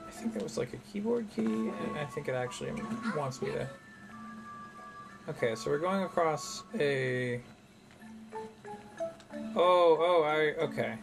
I 0.07 0.11
think 0.11 0.33
that 0.33 0.41
was 0.41 0.57
like 0.57 0.73
a 0.73 0.77
keyboard 0.91 1.27
key, 1.35 1.45
and 1.45 1.95
I 1.95 2.05
think 2.05 2.27
it 2.27 2.33
actually 2.33 2.71
wants 3.15 3.39
me 3.39 3.51
to. 3.51 3.67
Okay, 5.29 5.53
so 5.53 5.69
we're 5.69 5.77
going 5.77 6.01
across 6.01 6.63
a. 6.79 7.39
Oh, 9.55 9.97
oh, 9.99 10.23
I. 10.23 10.59
Okay. 10.63 10.97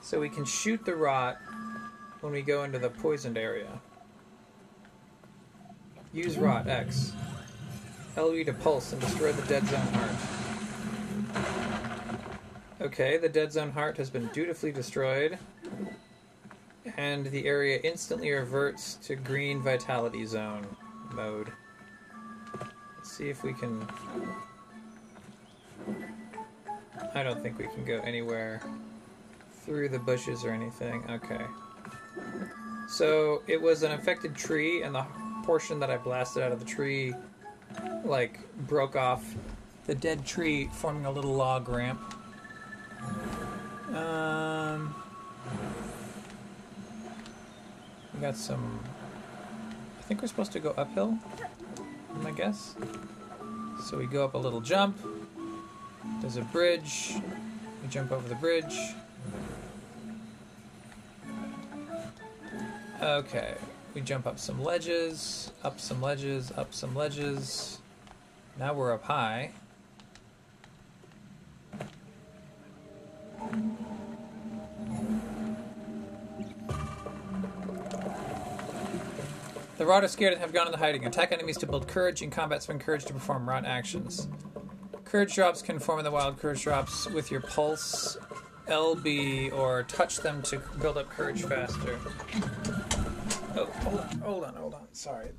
So 0.00 0.20
we 0.20 0.28
can 0.28 0.44
shoot 0.44 0.84
the 0.84 0.94
rot 0.94 1.38
when 2.20 2.32
we 2.32 2.42
go 2.42 2.64
into 2.64 2.78
the 2.78 2.90
poisoned 2.90 3.38
area. 3.38 3.80
Use 6.12 6.36
rot 6.36 6.68
X. 6.68 7.12
LB 8.16 8.44
to 8.46 8.52
pulse 8.52 8.92
and 8.92 9.00
destroy 9.00 9.32
the 9.32 9.42
dead 9.48 9.66
zone 9.66 9.80
heart. 9.80 10.10
Okay, 12.82 13.16
the 13.16 13.28
dead 13.28 13.52
zone 13.52 13.70
heart 13.70 13.96
has 13.96 14.10
been 14.10 14.28
dutifully 14.34 14.72
destroyed. 14.72 15.38
And 16.96 17.26
the 17.26 17.46
area 17.46 17.78
instantly 17.82 18.30
reverts 18.32 18.96
to 19.06 19.14
green 19.16 19.62
vitality 19.62 20.26
zone 20.26 20.66
mode. 21.14 21.50
Let's 22.96 23.10
see 23.16 23.30
if 23.30 23.42
we 23.42 23.54
can. 23.54 23.86
I 27.14 27.22
don't 27.22 27.42
think 27.42 27.58
we 27.58 27.66
can 27.68 27.84
go 27.84 28.00
anywhere 28.00 28.62
through 29.64 29.88
the 29.90 29.98
bushes 29.98 30.44
or 30.44 30.50
anything. 30.50 31.04
Okay. 31.10 31.44
So 32.88 33.42
it 33.46 33.60
was 33.60 33.82
an 33.82 33.92
affected 33.92 34.34
tree, 34.34 34.82
and 34.82 34.94
the 34.94 35.04
portion 35.44 35.80
that 35.80 35.90
I 35.90 35.96
blasted 35.96 36.42
out 36.42 36.52
of 36.52 36.58
the 36.58 36.64
tree, 36.64 37.14
like, 38.04 38.40
broke 38.66 38.96
off 38.96 39.24
the 39.86 39.94
dead 39.94 40.24
tree, 40.24 40.68
forming 40.72 41.06
a 41.06 41.10
little 41.10 41.34
log 41.34 41.68
ramp. 41.68 42.00
Um, 43.94 44.94
we 48.14 48.20
got 48.20 48.36
some. 48.36 48.80
I 49.98 50.02
think 50.02 50.22
we're 50.22 50.28
supposed 50.28 50.52
to 50.52 50.60
go 50.60 50.70
uphill. 50.76 51.18
I 52.24 52.30
guess. 52.30 52.74
So 53.84 53.98
we 53.98 54.06
go 54.06 54.24
up 54.24 54.34
a 54.34 54.38
little 54.38 54.60
jump. 54.60 54.96
There's 56.22 56.36
a 56.36 56.42
bridge. 56.42 57.14
We 57.82 57.88
jump 57.88 58.12
over 58.12 58.28
the 58.28 58.36
bridge. 58.36 58.78
Okay. 63.02 63.56
We 63.92 64.02
jump 64.02 64.28
up 64.28 64.38
some 64.38 64.62
ledges, 64.62 65.50
up 65.64 65.80
some 65.80 66.00
ledges, 66.00 66.52
up 66.52 66.72
some 66.72 66.94
ledges. 66.94 67.80
Now 68.56 68.72
we're 68.72 68.92
up 68.92 69.02
high. 69.02 69.50
The 79.76 79.84
Rot 79.84 80.04
are 80.04 80.08
scared 80.08 80.34
and 80.34 80.40
have 80.40 80.52
gone 80.52 80.68
into 80.68 80.78
hiding. 80.78 81.04
Attack 81.04 81.32
enemies 81.32 81.58
to 81.58 81.66
build 81.66 81.88
courage. 81.88 82.22
In 82.22 82.30
combat, 82.30 82.62
spend 82.62 82.80
courage 82.80 83.04
to 83.06 83.12
perform 83.12 83.48
Rot 83.48 83.66
actions. 83.66 84.28
Courage 85.12 85.34
drops 85.34 85.60
can 85.60 85.78
form 85.78 85.98
in 85.98 86.06
the 86.06 86.10
wild. 86.10 86.38
Courage 86.38 86.62
drops 86.62 87.06
with 87.10 87.30
your 87.30 87.42
pulse, 87.42 88.16
LB, 88.66 89.52
or 89.52 89.82
touch 89.82 90.16
them 90.16 90.40
to 90.40 90.58
build 90.80 90.96
up 90.96 91.10
courage 91.10 91.42
faster. 91.42 91.98
Oh, 93.54 93.66
hold 93.66 94.00
on, 94.00 94.18
hold 94.20 94.44
on, 94.44 94.54
hold 94.54 94.74
on. 94.74 94.86
Sorry. 94.92 95.32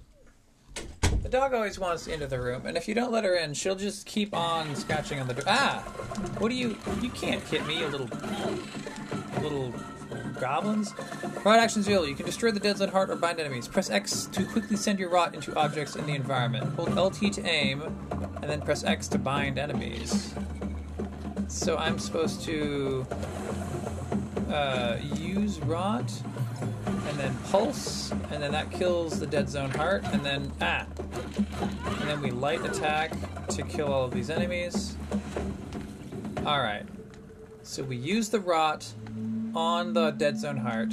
The 1.23 1.29
dog 1.29 1.55
always 1.55 1.79
wants 1.79 2.05
to 2.05 2.13
into 2.13 2.27
the 2.27 2.39
room, 2.39 2.67
and 2.67 2.77
if 2.77 2.87
you 2.87 2.93
don't 2.93 3.11
let 3.11 3.23
her 3.23 3.33
in, 3.33 3.55
she'll 3.55 3.73
just 3.73 4.05
keep 4.05 4.35
on 4.35 4.75
scratching 4.75 5.19
on 5.19 5.27
the 5.27 5.33
door. 5.33 5.45
Ah! 5.47 5.79
What 6.37 6.49
do 6.49 6.55
you? 6.55 6.77
You 7.01 7.09
can't 7.09 7.41
hit 7.41 7.65
me, 7.65 7.79
you 7.79 7.87
little, 7.87 8.09
little 9.41 9.73
goblins. 10.39 10.93
Rot 11.43 11.57
actions 11.57 11.87
available. 11.87 12.09
You 12.09 12.15
can 12.15 12.27
destroy 12.27 12.51
the 12.51 12.59
dead 12.59 12.77
zone 12.77 12.89
heart 12.89 13.09
or 13.09 13.15
bind 13.15 13.39
enemies. 13.39 13.67
Press 13.67 13.89
X 13.89 14.25
to 14.33 14.45
quickly 14.45 14.75
send 14.75 14.99
your 14.99 15.09
rot 15.09 15.33
into 15.33 15.55
objects 15.55 15.95
in 15.95 16.05
the 16.05 16.13
environment. 16.13 16.75
Hold 16.75 16.95
LT 16.95 17.33
to 17.33 17.43
aim, 17.43 17.81
and 18.43 18.51
then 18.51 18.59
press 18.59 18.83
X 18.83 19.07
to 19.07 19.17
bind 19.17 19.57
enemies. 19.57 20.33
So 21.47 21.77
I'm 21.77 21.97
supposed 21.97 22.43
to 22.43 23.07
uh, 24.49 24.97
use 25.15 25.61
rot, 25.61 26.11
and 27.07 27.17
then 27.17 27.33
pulse, 27.49 28.11
and 28.11 28.43
then 28.43 28.51
that 28.51 28.69
kills 28.69 29.17
the 29.17 29.25
dead 29.25 29.49
zone 29.49 29.71
heart, 29.71 30.03
and 30.11 30.25
then 30.25 30.51
ah, 30.59 30.85
and 32.01 32.09
then 32.09 32.21
we 32.21 32.31
light 32.31 32.65
attack 32.65 33.13
to 33.47 33.63
kill 33.63 33.87
all 33.87 34.03
of 34.03 34.11
these 34.11 34.29
enemies. 34.29 34.97
All 36.45 36.59
right. 36.59 36.85
So 37.61 37.81
we 37.81 37.95
use 37.95 38.27
the 38.27 38.41
rot 38.41 38.91
on 39.55 39.93
the 39.93 40.11
dead 40.11 40.37
zone 40.37 40.57
heart. 40.57 40.91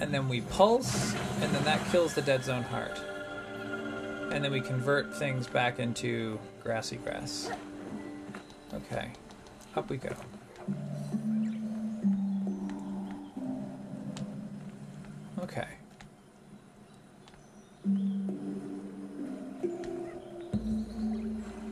And 0.00 0.12
then 0.12 0.28
we 0.28 0.40
pulse, 0.40 1.14
and 1.40 1.54
then 1.54 1.62
that 1.64 1.88
kills 1.92 2.14
the 2.14 2.22
dead 2.22 2.44
zone 2.44 2.64
heart. 2.64 3.00
And 4.30 4.44
then 4.44 4.52
we 4.52 4.60
convert 4.60 5.14
things 5.14 5.46
back 5.46 5.78
into 5.78 6.38
grassy 6.62 6.96
grass. 6.96 7.50
Okay. 8.72 9.10
Up 9.74 9.88
we 9.88 9.96
go. 9.96 10.14
Okay. 15.42 15.66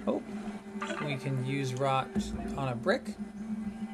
Oh, 0.07 0.23
we 1.05 1.17
can 1.17 1.45
use 1.45 1.75
rot 1.75 2.09
on 2.57 2.69
a 2.69 2.75
brick. 2.75 3.17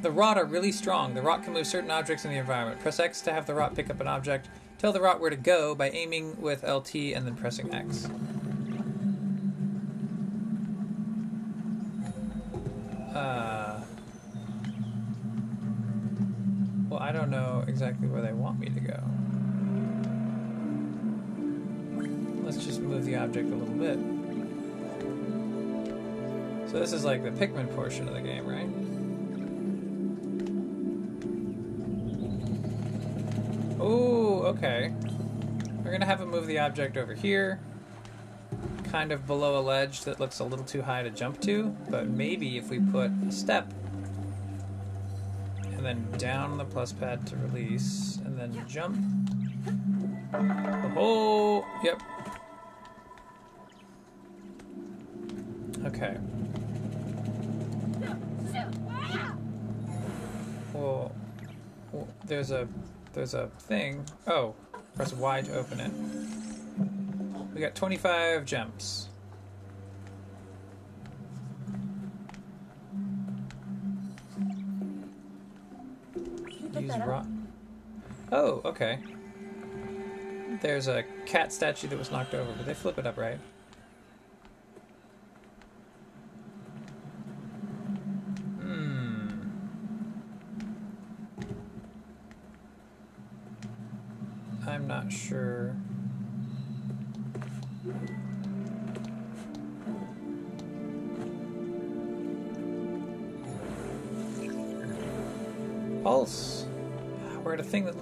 The 0.02 0.10
rot 0.10 0.36
are 0.36 0.44
really 0.44 0.72
strong. 0.72 1.14
The 1.14 1.22
rot 1.22 1.42
can 1.44 1.52
move 1.52 1.66
certain 1.66 1.90
objects 1.90 2.24
in 2.24 2.30
the 2.30 2.38
environment. 2.38 2.80
Press 2.80 3.00
X 3.00 3.20
to 3.22 3.32
have 3.32 3.46
the 3.46 3.54
rot 3.54 3.74
pick 3.74 3.90
up 3.90 4.00
an 4.00 4.08
object. 4.08 4.48
Tell 4.78 4.92
the 4.92 5.00
rot 5.00 5.20
where 5.20 5.30
to 5.30 5.36
go 5.36 5.74
by 5.74 5.90
aiming 5.90 6.40
with 6.40 6.64
LT 6.64 6.94
and 7.14 7.26
then 7.26 7.36
pressing 7.36 7.72
X. 7.72 8.08
Uh, 13.14 13.80
well, 16.88 17.00
I 17.00 17.12
don't 17.12 17.30
know 17.30 17.64
exactly 17.66 18.08
where 18.08 18.22
they 18.22 18.32
want 18.32 18.58
me 18.58 18.68
to 18.68 18.80
go. 18.80 19.02
Let's 22.44 22.64
just 22.64 22.80
move 22.80 23.04
the 23.04 23.16
object 23.16 23.50
a 23.50 23.54
little 23.54 23.74
bit. 23.74 23.98
So 26.70 26.78
this 26.78 26.92
is 26.92 27.04
like 27.04 27.22
the 27.22 27.30
Pikmin 27.30 27.74
portion 27.74 28.08
of 28.08 28.14
the 28.14 28.22
game, 28.22 28.46
right? 28.46 28.68
Oh, 33.78 34.42
okay. 34.44 34.94
We're 35.84 35.92
gonna 35.92 36.06
have 36.06 36.20
him 36.20 36.30
move 36.30 36.46
the 36.46 36.60
object 36.60 36.96
over 36.96 37.14
here, 37.14 37.60
kind 38.92 39.10
of 39.10 39.26
below 39.26 39.58
a 39.58 39.62
ledge 39.62 40.02
that 40.02 40.20
looks 40.20 40.40
a 40.40 40.44
little 40.44 40.66
too 40.66 40.82
high 40.82 41.02
to 41.02 41.08
jump 41.08 41.40
to, 41.40 41.74
but 41.88 42.08
maybe 42.08 42.58
if 42.58 42.68
we 42.68 42.78
put 42.78 43.10
a 43.26 43.32
step 43.32 43.72
and 45.64 45.82
then 45.82 46.06
down 46.18 46.58
the 46.58 46.64
plus 46.66 46.92
pad 46.92 47.26
to 47.26 47.34
release, 47.36 48.20
and 48.26 48.38
then 48.38 48.52
jump. 48.68 48.98
Oh, 50.94 51.64
yep. 51.82 52.02
Okay. 55.86 56.18
Well, 60.74 61.12
well, 61.92 62.08
there's 62.26 62.50
a 62.50 62.68
there's 63.14 63.32
a 63.34 63.48
thing. 63.58 64.04
Oh, 64.26 64.54
press 64.94 65.14
Y 65.14 65.40
to 65.40 65.58
open 65.58 65.80
it. 65.80 66.21
We 67.54 67.60
got 67.60 67.74
25 67.74 68.44
gems. 68.46 69.08
Use 76.78 76.96
rock. 77.06 77.26
Oh, 78.32 78.62
okay. 78.64 78.98
There's 80.62 80.88
a 80.88 81.04
cat 81.26 81.52
statue 81.52 81.88
that 81.88 81.98
was 81.98 82.10
knocked 82.10 82.34
over, 82.34 82.50
but 82.56 82.64
they 82.64 82.74
flip 82.74 82.98
it 82.98 83.06
up 83.06 83.18
right. 83.18 83.38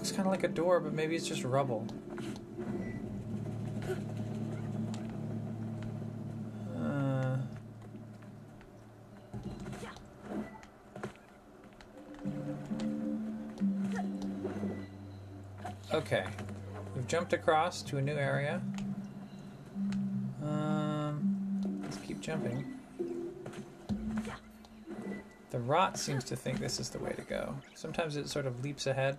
Looks 0.00 0.12
kind 0.12 0.26
of 0.26 0.32
like 0.32 0.44
a 0.44 0.48
door, 0.48 0.80
but 0.80 0.94
maybe 0.94 1.14
it's 1.14 1.28
just 1.28 1.44
rubble. 1.44 1.86
Uh, 6.74 7.36
okay. 15.92 16.24
We've 16.96 17.06
jumped 17.06 17.34
across 17.34 17.82
to 17.82 17.98
a 17.98 18.00
new 18.00 18.14
area. 18.14 18.62
Um, 20.42 21.78
let's 21.82 21.98
keep 21.98 22.22
jumping. 22.22 22.64
The 25.50 25.58
rot 25.58 25.98
seems 25.98 26.24
to 26.24 26.36
think 26.36 26.58
this 26.58 26.80
is 26.80 26.88
the 26.88 27.00
way 27.00 27.12
to 27.12 27.22
go. 27.22 27.54
Sometimes 27.74 28.16
it 28.16 28.30
sort 28.30 28.46
of 28.46 28.64
leaps 28.64 28.86
ahead. 28.86 29.18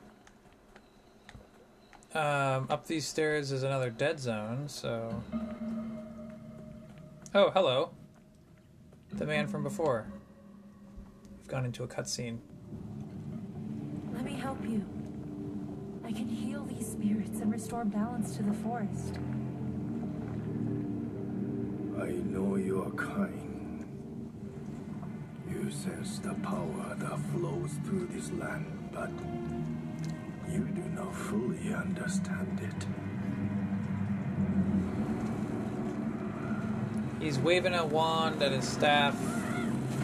Um, 2.13 2.67
up 2.69 2.87
these 2.87 3.07
stairs 3.07 3.53
is 3.53 3.63
another 3.63 3.89
dead 3.89 4.19
zone, 4.19 4.67
so. 4.67 5.23
Oh, 7.33 7.49
hello. 7.51 7.91
The 9.13 9.25
man 9.25 9.47
from 9.47 9.63
before. 9.63 10.07
We've 11.37 11.47
gone 11.47 11.63
into 11.63 11.83
a 11.83 11.87
cutscene. 11.87 12.39
Let 14.13 14.25
me 14.25 14.33
help 14.33 14.61
you. 14.63 14.85
I 16.03 16.11
can 16.11 16.27
heal 16.27 16.65
these 16.65 16.91
spirits 16.91 17.39
and 17.39 17.49
restore 17.49 17.85
balance 17.85 18.35
to 18.35 18.43
the 18.43 18.53
forest. 18.55 19.15
I 21.97 22.11
know 22.29 22.57
you 22.57 22.83
are 22.83 22.91
kind. 22.91 23.85
You 25.49 25.71
sense 25.71 26.19
the 26.19 26.33
power 26.35 26.95
that 26.97 27.19
flows 27.31 27.71
through 27.85 28.07
this 28.11 28.31
land, 28.31 28.89
but 28.91 29.11
you 30.51 30.65
do 30.65 30.81
not 30.95 31.15
fully 31.15 31.73
understand 31.73 32.59
it. 32.61 32.87
He's 37.23 37.37
waving 37.39 37.73
a 37.73 37.85
wand 37.85 38.41
at 38.41 38.51
his 38.51 38.67
staff. 38.67 39.15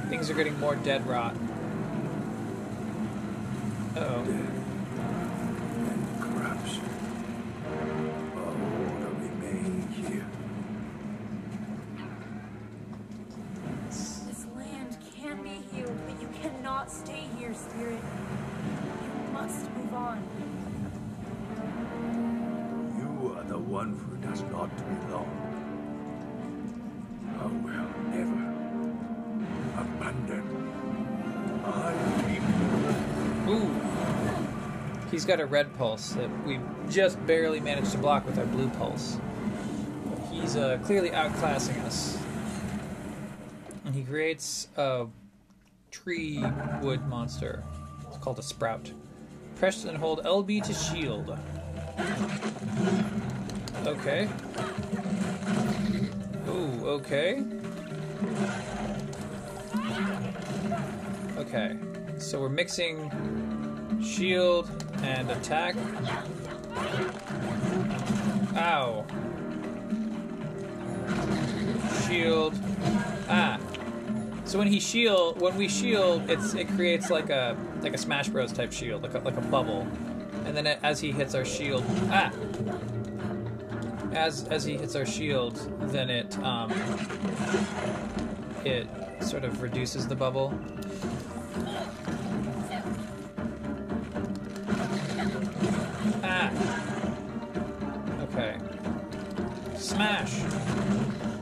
Things 0.10 0.30
are 0.30 0.36
getting 0.36 0.60
more 0.60 0.76
dead 0.76 1.06
rot. 1.08 1.36
Oh. 3.96 4.24
Death 4.26 4.67
He's 35.18 35.26
got 35.26 35.40
a 35.40 35.48
red 35.48 35.76
pulse 35.80 36.12
that 36.12 36.30
we 36.46 36.60
just 36.92 37.18
barely 37.26 37.60
managed 37.60 37.92
to 37.94 37.98
block 37.98 38.24
with 38.24 38.38
our 38.38 38.46
blue 38.46 38.70
pulse. 38.70 39.20
He's 40.30 40.56
uh, 40.56 40.78
clearly 40.84 41.10
outclassing 41.10 41.84
us. 41.86 42.20
And 43.84 43.96
he 43.96 44.04
creates 44.04 44.68
a 44.78 45.08
tree 45.90 46.46
wood 46.84 47.08
monster. 47.08 47.64
It's 48.08 48.20
called 48.20 48.38
a 48.38 48.44
sprout. 48.44 48.92
Press 49.56 49.86
and 49.86 49.98
hold 49.98 50.24
LB 50.24 50.64
to 50.66 50.74
shield. 50.76 51.36
Okay. 53.88 54.30
Ooh, 56.48 56.88
okay. 56.90 57.44
Okay. 61.40 61.76
So 62.20 62.40
we're 62.40 62.50
mixing 62.50 63.10
shield 64.04 64.70
and 65.04 65.30
attack. 65.32 65.76
Ow. 68.56 69.06
Shield. 72.08 72.56
Ah. 73.30 73.60
So 74.46 74.58
when 74.58 74.68
he 74.68 74.80
shield, 74.80 75.42
when 75.42 75.56
we 75.58 75.68
shield, 75.68 76.30
it's 76.30 76.54
it 76.54 76.70
creates 76.70 77.10
like 77.10 77.30
a 77.30 77.58
like 77.82 77.94
a 77.94 77.98
Smash 77.98 78.30
Bros 78.30 78.52
type 78.54 78.72
shield, 78.72 79.04
like 79.04 79.14
a, 79.14 79.20
like 79.20 79.38
a 79.38 79.42
bubble, 79.42 79.86
and 80.46 80.56
then 80.56 80.66
it, 80.66 80.80
as 80.84 81.00
he 81.00 81.12
hits 81.12 81.36
our 81.36 81.44
shield, 81.46 81.84
ah. 82.10 82.32
As 84.14 84.46
as 84.46 84.64
he 84.64 84.78
hits 84.78 84.96
our 84.96 85.06
shield, 85.06 85.56
then 85.92 86.10
it 86.10 86.38
um 86.40 86.72
it 88.64 88.88
sort 89.22 89.44
of 89.44 89.62
reduces 89.62 90.08
the 90.08 90.16
bubble. 90.16 90.58
Okay. 98.38 98.56
Smash. 99.78 100.44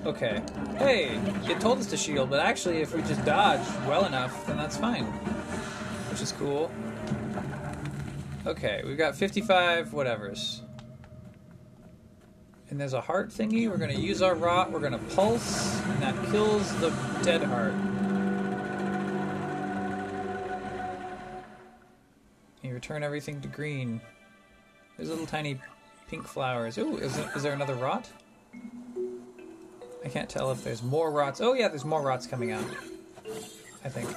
Okay. 0.05 0.41
Hey, 0.77 1.19
it 1.43 1.59
told 1.59 1.79
us 1.79 1.87
to 1.87 1.97
shield, 1.97 2.29
but 2.29 2.39
actually, 2.39 2.77
if 2.77 2.95
we 2.95 3.01
just 3.01 3.25
dodge 3.25 3.67
well 3.85 4.05
enough, 4.05 4.47
then 4.47 4.55
that's 4.55 4.77
fine. 4.77 5.03
Which 6.09 6.21
is 6.21 6.31
cool. 6.31 6.71
Okay, 8.45 8.81
we've 8.85 8.97
got 8.97 9.13
55 9.13 9.89
whatevers. 9.89 10.61
And 12.69 12.79
there's 12.79 12.93
a 12.93 13.01
heart 13.01 13.27
thingy. 13.27 13.69
We're 13.69 13.75
gonna 13.75 13.93
use 13.93 14.21
our 14.21 14.33
rot. 14.33 14.71
We're 14.71 14.79
gonna 14.79 14.97
pulse, 15.15 15.77
and 15.81 16.01
that 16.01 16.31
kills 16.31 16.73
the 16.79 16.91
dead 17.23 17.43
heart. 17.43 17.73
You 22.61 22.73
return 22.73 23.03
everything 23.03 23.41
to 23.41 23.49
green. 23.49 23.99
There's 24.95 25.09
a 25.09 25.11
little 25.11 25.27
tiny 25.27 25.59
pink 26.15 26.27
flowers. 26.27 26.77
Ooh, 26.77 26.95
is 26.95 27.13
there, 27.17 27.29
is 27.35 27.43
there 27.43 27.51
another 27.51 27.75
rot? 27.75 28.09
I 30.05 30.07
can't 30.07 30.29
tell 30.29 30.49
if 30.51 30.63
there's 30.63 30.81
more 30.81 31.11
rots. 31.11 31.41
Oh 31.41 31.53
yeah, 31.53 31.67
there's 31.67 31.83
more 31.83 32.01
rots 32.01 32.25
coming 32.25 32.53
out. 32.53 32.63
I 33.83 33.89
think. 33.89 34.09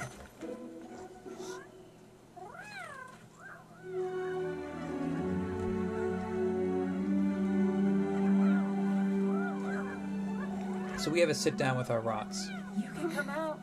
So 10.97 11.11
we 11.11 11.19
have 11.19 11.29
a 11.29 11.33
sit 11.33 11.57
down 11.57 11.77
with 11.77 11.89
our 11.91 11.99
rots. 11.99 12.49
You 12.77 12.89
can 12.95 13.11
come 13.11 13.29
out. 13.29 13.59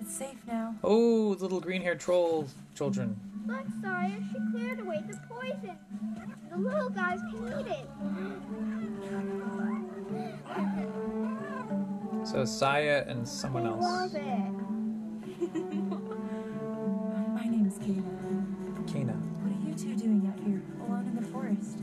It's 0.00 0.14
safe 0.14 0.38
now. 0.46 0.76
Oh, 0.84 1.36
little 1.40 1.60
green 1.60 1.82
haired 1.82 1.98
troll 1.98 2.46
children. 2.76 3.35
Look, 3.46 3.66
Saiya, 3.82 4.18
she 4.32 4.38
cleared 4.50 4.80
away 4.80 5.02
the 5.06 5.16
poison. 5.28 5.76
The 6.50 6.56
little 6.56 6.90
guys 6.90 7.20
can 7.30 7.60
eat 7.60 7.66
it. 7.68 7.86
So 12.26 12.42
Saiya 12.42 13.08
and 13.08 13.26
someone 13.28 13.62
They 13.64 13.68
else. 13.70 13.84
love 13.84 14.14
it. 14.14 14.52
My 17.34 17.44
name's 17.46 17.78
Kate. 17.78 18.02
Kana. 18.92 19.12
What 19.12 19.52
are 19.52 19.68
you 19.68 19.74
two 19.74 19.94
doing 19.96 20.26
out 20.32 20.38
here, 20.44 20.62
alone 20.86 21.06
in 21.06 21.14
the 21.22 21.28
forest? 21.28 21.78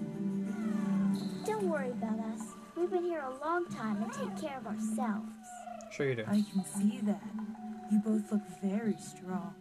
Don't 1.45 1.69
worry 1.69 1.91
about 1.91 2.19
us. 2.33 2.41
We've 2.75 2.89
been 2.91 3.05
here 3.05 3.21
a 3.21 3.31
long 3.45 3.67
time 3.69 4.01
and 4.03 4.11
take 4.11 4.35
care 4.41 4.57
of 4.57 4.67
ourselves. 4.67 5.29
Sure 5.91 6.09
you 6.09 6.15
do. 6.15 6.23
I 6.27 6.43
can 6.51 6.65
see 6.65 6.99
that. 7.03 7.21
You 7.91 7.99
both 7.99 8.31
look 8.31 8.41
very 8.61 8.95
strong. 8.97 9.53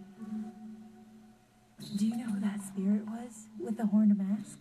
Do 1.96 2.06
you 2.06 2.16
know 2.16 2.24
who 2.24 2.40
that 2.40 2.62
spirit 2.62 3.06
was 3.06 3.48
with 3.58 3.76
the 3.76 3.86
horned 3.86 4.16
mask? 4.16 4.58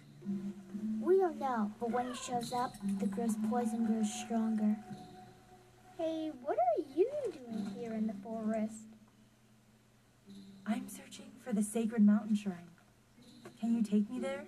We 1.00 1.18
don't 1.18 1.40
know, 1.40 1.72
but 1.80 1.92
when 1.92 2.08
he 2.08 2.14
shows 2.14 2.52
up, 2.52 2.74
the 3.00 3.06
girl's 3.06 3.36
poison 3.50 3.86
grows 3.86 4.12
stronger. 4.14 4.76
Hey, 5.98 6.32
what 6.42 6.58
are 6.58 6.84
you 6.96 7.10
doing 7.32 7.72
here 7.76 7.94
in 7.94 8.08
the 8.08 8.16
forest? 8.24 8.88
I'm 10.66 10.88
searching 10.90 11.32
for 11.44 11.54
the 11.54 11.64
sacred 11.64 12.04
mountain 12.06 12.36
shrine. 12.36 12.70
Can 13.60 13.76
you 13.76 13.84
take 13.84 14.10
me 14.10 14.20
there? 14.20 14.46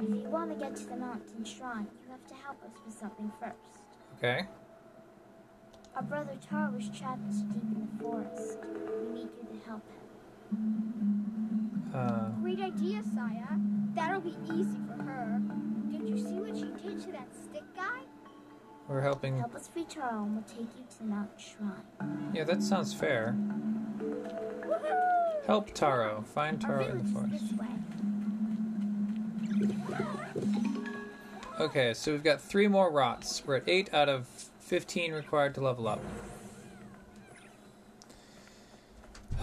If 0.00 0.08
you 0.08 0.28
want 0.30 0.50
to 0.50 0.56
get 0.56 0.74
to 0.76 0.84
the 0.84 0.96
mountain 0.96 1.44
shrine, 1.44 1.86
you 2.02 2.10
have 2.10 2.26
to 2.26 2.34
help 2.34 2.62
us 2.64 2.72
with 2.84 2.98
something 2.98 3.30
first. 3.38 3.82
Okay. 4.16 4.46
Our 5.98 6.04
brother 6.04 6.38
Taro 6.48 6.70
was 6.76 6.88
trapped 6.90 7.28
deep 7.32 7.50
in 7.50 7.88
the 7.90 8.04
forest. 8.04 8.58
We 8.62 9.18
need 9.18 9.28
you 9.42 9.48
to 9.50 9.66
help 9.66 9.82
him. 10.52 11.90
Uh, 11.92 12.28
Great 12.40 12.60
idea, 12.60 13.02
Saiya. 13.02 13.94
That'll 13.96 14.20
be 14.20 14.36
easy 14.44 14.78
for 14.86 15.02
her. 15.02 15.42
Did 15.90 16.08
you 16.08 16.16
see 16.16 16.34
what 16.34 16.56
she 16.56 16.66
did 16.66 17.00
to 17.02 17.10
that 17.10 17.26
stick 17.34 17.64
guy? 17.74 18.02
we're 18.86 19.00
helping. 19.00 19.40
Help 19.40 19.56
us 19.56 19.66
free 19.66 19.86
Taro 19.86 20.22
and 20.22 20.34
we'll 20.34 20.44
take 20.44 20.68
you 20.78 20.84
to 20.98 21.02
Mount 21.02 21.30
mountain 21.30 21.36
shrine. 21.36 22.30
Yeah, 22.32 22.44
that 22.44 22.62
sounds 22.62 22.94
fair. 22.94 23.36
Help 25.48 25.74
Taro. 25.74 26.22
Find 26.32 26.60
Taro 26.60 26.86
in 26.86 26.98
the 26.98 27.12
forest. 27.12 27.44
Okay, 31.58 31.92
so 31.92 32.12
we've 32.12 32.22
got 32.22 32.40
three 32.40 32.68
more 32.68 32.88
rots. 32.88 33.42
We're 33.44 33.56
at 33.56 33.64
8 33.66 33.92
out 33.92 34.08
of 34.08 34.28
15 34.68 35.14
required 35.14 35.54
to 35.54 35.62
level 35.62 35.88
up. 35.88 36.00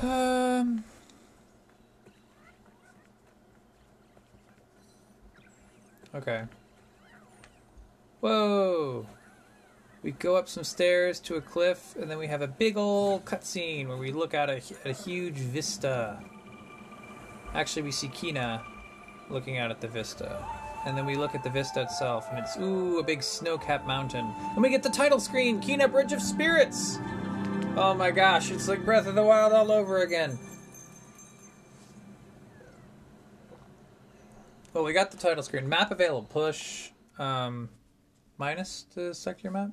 Um. 0.04 0.84
Okay. 6.14 6.44
Whoa! 8.20 9.08
We 10.04 10.12
go 10.12 10.36
up 10.36 10.48
some 10.48 10.64
stairs 10.64 11.20
to 11.22 11.36
a 11.36 11.42
cliff, 11.42 11.96
and 12.00 12.10
then 12.12 12.20
we 12.20 12.28
have 12.28 12.44
a 12.44 12.48
big 12.48 12.78
old 12.78 13.26
cutscene 13.26 13.88
where 13.88 13.98
we 13.98 14.12
look 14.12 14.36
out 14.36 14.52
at 14.52 14.72
a 14.86 14.92
huge 14.92 15.38
vista. 15.38 16.20
actually 17.56 17.82
we 17.82 17.92
see 17.92 18.10
Kena 18.10 18.62
looking 19.32 19.58
out 19.58 19.72
at 19.72 19.82
the 19.82 19.88
vista. 19.88 20.46
And 20.86 20.96
then 20.96 21.06
we 21.06 21.16
look 21.16 21.34
at 21.34 21.44
the 21.44 21.50
vista 21.50 21.82
itself, 21.82 22.28
and 22.30 22.38
it's 22.38 22.58
ooh, 22.58 23.00
a 23.00 23.04
big 23.04 23.24
snow-capped 23.24 23.88
mountain. 23.88 24.32
And 24.54 24.62
we 24.62 24.70
get 24.70 24.84
the 24.84 24.90
title 24.90 25.20
screen, 25.20 25.60
Kena 25.60 25.92
Bridge 25.92 26.14
of 26.14 26.22
Spirits. 26.22 27.00
Oh 27.76 27.94
my 27.94 28.12
gosh, 28.12 28.52
it's 28.52 28.68
like 28.68 28.86
Breath 28.86 29.08
of 29.08 29.16
the 29.16 29.24
Wild 29.24 29.52
all 29.52 29.72
over 29.72 30.04
again. 30.04 30.38
Well, 34.74 34.84
we 34.84 34.94
got 34.94 35.10
the 35.10 35.18
title 35.18 35.42
screen. 35.42 35.68
Map 35.68 35.90
available. 35.90 36.28
Push 36.30 36.92
um, 37.18 37.70
minus 38.38 38.84
to 38.94 39.14
select 39.14 39.42
your 39.42 39.54
map. 39.54 39.72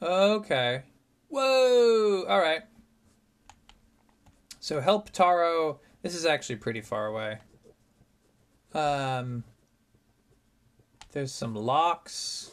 Okay. 0.00 0.82
Whoa! 1.28 2.24
All 2.28 2.38
right. 2.38 2.62
So 4.60 4.80
help 4.80 5.10
Taro. 5.10 5.80
This 6.02 6.14
is 6.14 6.24
actually 6.24 6.56
pretty 6.56 6.80
far 6.80 7.06
away. 7.06 7.38
Um, 8.72 9.42
there's 11.12 11.32
some 11.32 11.54
locks. 11.54 12.50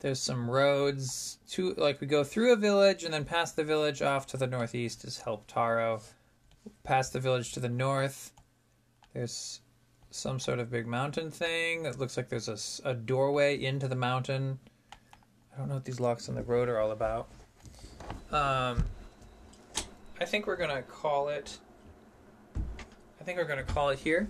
There's 0.00 0.20
some 0.20 0.50
roads. 0.50 1.38
To 1.50 1.74
like 1.74 2.00
we 2.00 2.06
go 2.06 2.24
through 2.24 2.52
a 2.52 2.56
village 2.56 3.04
and 3.04 3.12
then 3.12 3.24
past 3.24 3.56
the 3.56 3.64
village 3.64 4.02
off 4.02 4.26
to 4.28 4.36
the 4.36 4.46
northeast 4.46 5.04
is 5.04 5.18
Help 5.18 5.46
Taro. 5.46 6.00
Past 6.84 7.12
the 7.12 7.20
village 7.20 7.52
to 7.52 7.60
the 7.60 7.68
north, 7.68 8.32
there's 9.14 9.60
some 10.10 10.38
sort 10.38 10.58
of 10.58 10.70
big 10.70 10.86
mountain 10.86 11.30
thing. 11.30 11.86
It 11.86 11.98
looks 11.98 12.16
like 12.16 12.28
there's 12.28 12.80
a 12.84 12.94
doorway 12.94 13.62
into 13.62 13.88
the 13.88 13.96
mountain. 13.96 14.58
I 15.54 15.58
don't 15.58 15.68
know 15.68 15.74
what 15.74 15.84
these 15.84 16.00
locks 16.00 16.28
on 16.28 16.34
the 16.34 16.42
road 16.42 16.68
are 16.68 16.78
all 16.78 16.90
about. 16.92 17.28
Um, 18.30 18.84
I 20.20 20.24
think 20.24 20.46
we're 20.46 20.56
gonna 20.56 20.82
call 20.82 21.28
it. 21.28 21.58
I 23.20 23.24
think 23.24 23.38
we're 23.38 23.44
gonna 23.44 23.62
call 23.62 23.90
it 23.90 23.98
here. 23.98 24.28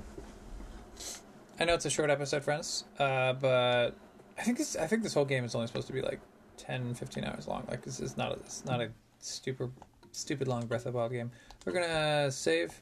I 1.61 1.67
know 1.67 1.75
it's 1.75 1.85
a 1.85 1.91
short 1.91 2.09
episode, 2.09 2.43
friends, 2.43 2.85
uh, 2.99 3.35
but 3.35 3.91
I 4.39 4.43
think 4.43 4.57
this. 4.57 4.77
I 4.77 4.87
think 4.87 5.03
this 5.03 5.13
whole 5.13 5.27
game 5.27 5.45
is 5.45 5.55
only 5.55 5.67
supposed 5.67 5.89
to 5.89 5.93
be 5.93 6.01
like 6.01 6.19
10, 6.57 6.95
15 6.95 7.23
hours 7.23 7.47
long. 7.47 7.67
Like 7.69 7.83
this 7.83 8.01
is 8.01 8.17
not. 8.17 8.33
A, 8.33 8.35
it's 8.37 8.65
not 8.65 8.81
a 8.81 8.91
stupid, 9.19 9.71
stupid 10.11 10.49
long 10.49 10.65
Breath 10.65 10.87
of 10.87 10.95
Wild 10.95 11.13
game. 11.13 11.31
We're 11.67 11.75
gonna 11.75 12.33
save, 12.33 12.81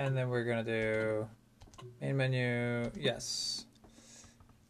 and 0.00 0.16
then 0.16 0.30
we're 0.30 0.42
gonna 0.42 0.64
do 0.64 1.28
main 2.00 2.16
menu. 2.16 2.90
Yes. 2.98 3.66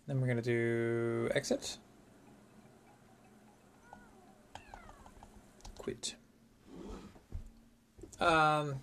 Then 0.07 0.21
we're 0.21 0.27
gonna 0.27 0.43
do 0.43 1.31
exit. 1.35 1.79
Quit. 5.79 6.17
Um. 8.21 8.75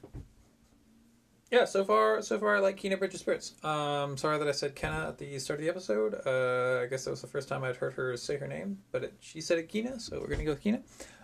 Yeah, 1.52 1.66
so 1.66 1.84
far, 1.84 2.22
so 2.22 2.38
far, 2.38 2.58
I 2.58 2.60
like 2.60 2.80
Kena 2.80 3.00
Bridge 3.00 3.16
of 3.16 3.22
Spirits. 3.22 3.56
Um, 3.64 4.18
sorry 4.18 4.38
that 4.38 4.48
I 4.48 4.52
said 4.52 4.76
Kenna 4.76 5.08
at 5.08 5.18
the 5.18 5.40
start 5.40 5.60
of 5.60 5.64
the 5.66 5.70
episode. 5.70 6.14
Uh, 6.26 6.84
I 6.84 6.86
guess 6.86 7.06
that 7.06 7.12
was 7.12 7.22
the 7.22 7.28
first 7.28 7.50
time 7.50 7.64
I'd 7.64 7.76
heard 7.76 7.94
her 7.94 8.16
say 8.18 8.38
her 8.38 8.48
name, 8.48 8.78
but 8.92 9.04
it, 9.04 9.14
she 9.20 9.42
said 9.42 9.58
it 9.58 9.68
Kina, 9.68 10.00
so 10.00 10.20
we're 10.20 10.28
gonna 10.28 10.44
go 10.44 10.52
with 10.52 10.62
Kina. 10.62 10.82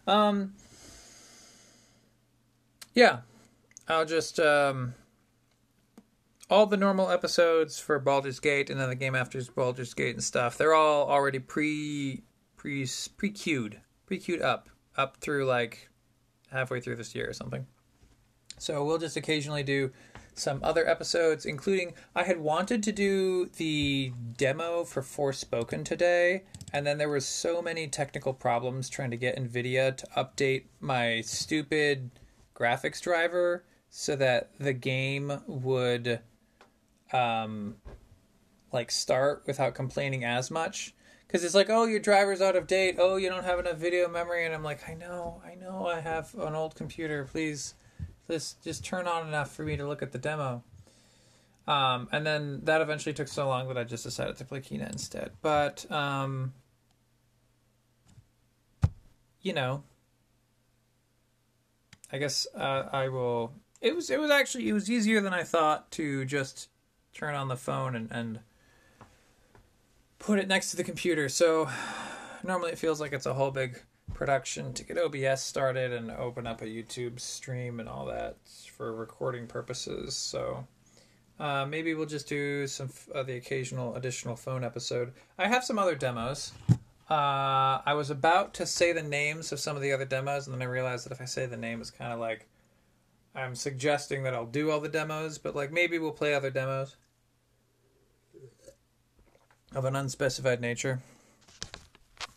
Um, 0.07 0.53
yeah, 2.95 3.19
I'll 3.87 4.05
just 4.05 4.39
um, 4.39 4.95
all 6.49 6.65
the 6.65 6.77
normal 6.77 7.11
episodes 7.11 7.77
for 7.77 7.99
Baldur's 7.99 8.39
Gate, 8.39 8.71
and 8.71 8.79
then 8.79 8.89
the 8.89 8.95
game 8.95 9.13
after 9.13 9.39
Baldur's 9.55 9.93
Gate 9.93 10.15
and 10.15 10.23
stuff. 10.23 10.57
They're 10.57 10.73
all 10.73 11.07
already 11.07 11.37
pre 11.37 12.23
pre 12.57 12.87
pre 13.15 13.29
queued, 13.29 13.79
pre 14.07 14.17
queued 14.17 14.41
up 14.41 14.69
up 14.97 15.17
through 15.17 15.45
like 15.45 15.89
halfway 16.51 16.79
through 16.81 16.95
this 16.95 17.13
year 17.13 17.29
or 17.29 17.33
something. 17.33 17.67
So 18.57 18.83
we'll 18.85 18.97
just 18.97 19.17
occasionally 19.17 19.63
do 19.63 19.91
some 20.35 20.59
other 20.61 20.87
episodes, 20.87 21.45
including 21.45 21.93
I 22.13 22.23
had 22.23 22.39
wanted 22.39 22.83
to 22.83 22.91
do 22.91 23.47
the 23.57 24.13
demo 24.37 24.83
for 24.83 25.01
Forspoken 25.01 25.83
today, 25.83 26.43
and 26.71 26.85
then 26.85 26.97
there 26.97 27.09
were 27.09 27.21
so 27.21 27.61
many 27.61 27.87
technical 27.87 28.33
problems 28.33 28.89
trying 28.89 29.11
to 29.11 29.17
get 29.17 29.37
NVIDIA 29.37 29.95
to 29.95 30.07
update 30.17 30.65
my 30.79 31.21
stupid 31.21 32.11
graphics 32.53 33.01
driver 33.01 33.63
so 33.89 34.15
that 34.17 34.51
the 34.59 34.73
game 34.73 35.41
would 35.47 36.19
um 37.13 37.75
like 38.73 38.91
start 38.91 39.43
without 39.47 39.73
complaining 39.73 40.25
as 40.25 40.51
much. 40.51 40.93
Because 41.25 41.43
it's 41.43 41.55
like 41.55 41.69
oh 41.69 41.85
your 41.85 41.99
driver's 41.99 42.41
out 42.41 42.55
of 42.55 42.67
date. 42.67 42.97
Oh 42.99 43.15
you 43.15 43.29
don't 43.29 43.45
have 43.45 43.59
enough 43.59 43.77
video 43.77 44.09
memory. 44.09 44.45
And 44.45 44.53
i'm 44.53 44.63
like 44.63 44.87
i 44.89 44.93
know 44.93 45.41
i 45.45 45.55
know 45.55 45.87
i 45.87 46.01
have 46.01 46.33
an 46.35 46.55
old 46.55 46.75
computer. 46.75 47.23
Please 47.25 47.75
just 48.29 48.63
just 48.63 48.83
turn 48.83 49.07
on 49.07 49.27
enough 49.27 49.53
for 49.53 49.63
me 49.63 49.77
to 49.77 49.87
look 49.87 50.01
at 50.01 50.11
the 50.11 50.17
demo. 50.17 50.63
Um, 51.67 52.07
and 52.11 52.25
then 52.25 52.61
that 52.63 52.81
eventually 52.81 53.13
took 53.13 53.27
so 53.27 53.47
long 53.47 53.67
that 53.67 53.77
I 53.77 53.83
just 53.83 54.03
decided 54.03 54.37
to 54.37 54.45
play 54.45 54.59
Kena 54.59 54.91
instead. 54.91 55.31
But 55.41 55.89
um, 55.91 56.53
you 59.41 59.53
know, 59.53 59.83
I 62.11 62.17
guess 62.17 62.47
uh, 62.55 62.89
I 62.91 63.09
will. 63.09 63.53
It 63.81 63.95
was 63.95 64.09
it 64.09 64.19
was 64.19 64.31
actually 64.31 64.69
it 64.69 64.73
was 64.73 64.89
easier 64.89 65.21
than 65.21 65.33
I 65.33 65.43
thought 65.43 65.91
to 65.91 66.25
just 66.25 66.69
turn 67.13 67.35
on 67.35 67.47
the 67.47 67.57
phone 67.57 67.95
and 67.95 68.11
and 68.11 68.39
put 70.19 70.39
it 70.39 70.47
next 70.47 70.71
to 70.71 70.77
the 70.77 70.83
computer. 70.83 71.29
So 71.29 71.69
normally 72.43 72.71
it 72.71 72.77
feels 72.77 73.01
like 73.01 73.13
it's 73.13 73.25
a 73.25 73.33
whole 73.33 73.51
big 73.51 73.81
production 74.13 74.73
to 74.73 74.83
get 74.83 74.97
OBS 74.97 75.41
started 75.41 75.91
and 75.91 76.11
open 76.11 76.47
up 76.47 76.61
a 76.61 76.65
YouTube 76.65 77.19
stream 77.19 77.79
and 77.79 77.89
all 77.89 78.05
that 78.05 78.37
for 78.75 78.93
recording 78.93 79.47
purposes. 79.47 80.15
So 80.15 80.65
uh, 81.39 81.65
maybe 81.65 81.93
we'll 81.93 82.05
just 82.05 82.27
do 82.27 82.65
some 82.67 82.89
uh, 83.13 83.23
the 83.23 83.35
occasional 83.35 83.95
additional 83.95 84.35
phone 84.35 84.63
episode. 84.63 85.13
I 85.37 85.47
have 85.47 85.63
some 85.63 85.79
other 85.79 85.95
demos. 85.95 86.53
Uh, 87.09 87.81
I 87.85 87.93
was 87.93 88.09
about 88.09 88.53
to 88.55 88.65
say 88.65 88.91
the 88.91 89.03
names 89.03 89.51
of 89.51 89.59
some 89.59 89.75
of 89.75 89.81
the 89.81 89.91
other 89.91 90.05
demos, 90.05 90.47
and 90.47 90.53
then 90.53 90.61
I 90.61 90.71
realized 90.71 91.05
that 91.05 91.11
if 91.11 91.21
I 91.21 91.25
say 91.25 91.45
the 91.45 91.57
name, 91.57 91.81
it's 91.81 91.91
kind 91.91 92.13
of 92.13 92.19
like 92.19 92.47
I'm 93.35 93.53
suggesting 93.53 94.23
that 94.23 94.33
I'll 94.33 94.45
do 94.45 94.71
all 94.71 94.79
the 94.79 94.89
demos, 94.89 95.37
but 95.37 95.55
like 95.55 95.71
maybe 95.71 95.99
we'll 95.99 96.11
play 96.11 96.33
other 96.33 96.49
demos 96.49 96.95
of 99.75 99.83
an 99.83 99.95
unspecified 99.95 100.61
nature. 100.61 101.01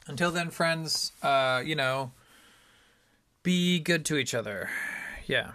Until 0.08 0.30
then, 0.30 0.50
friends, 0.50 1.12
uh, 1.22 1.62
you 1.64 1.76
know, 1.76 2.12
be 3.42 3.78
good 3.78 4.06
to 4.06 4.16
each 4.16 4.34
other. 4.34 4.70
Yeah. 5.26 5.52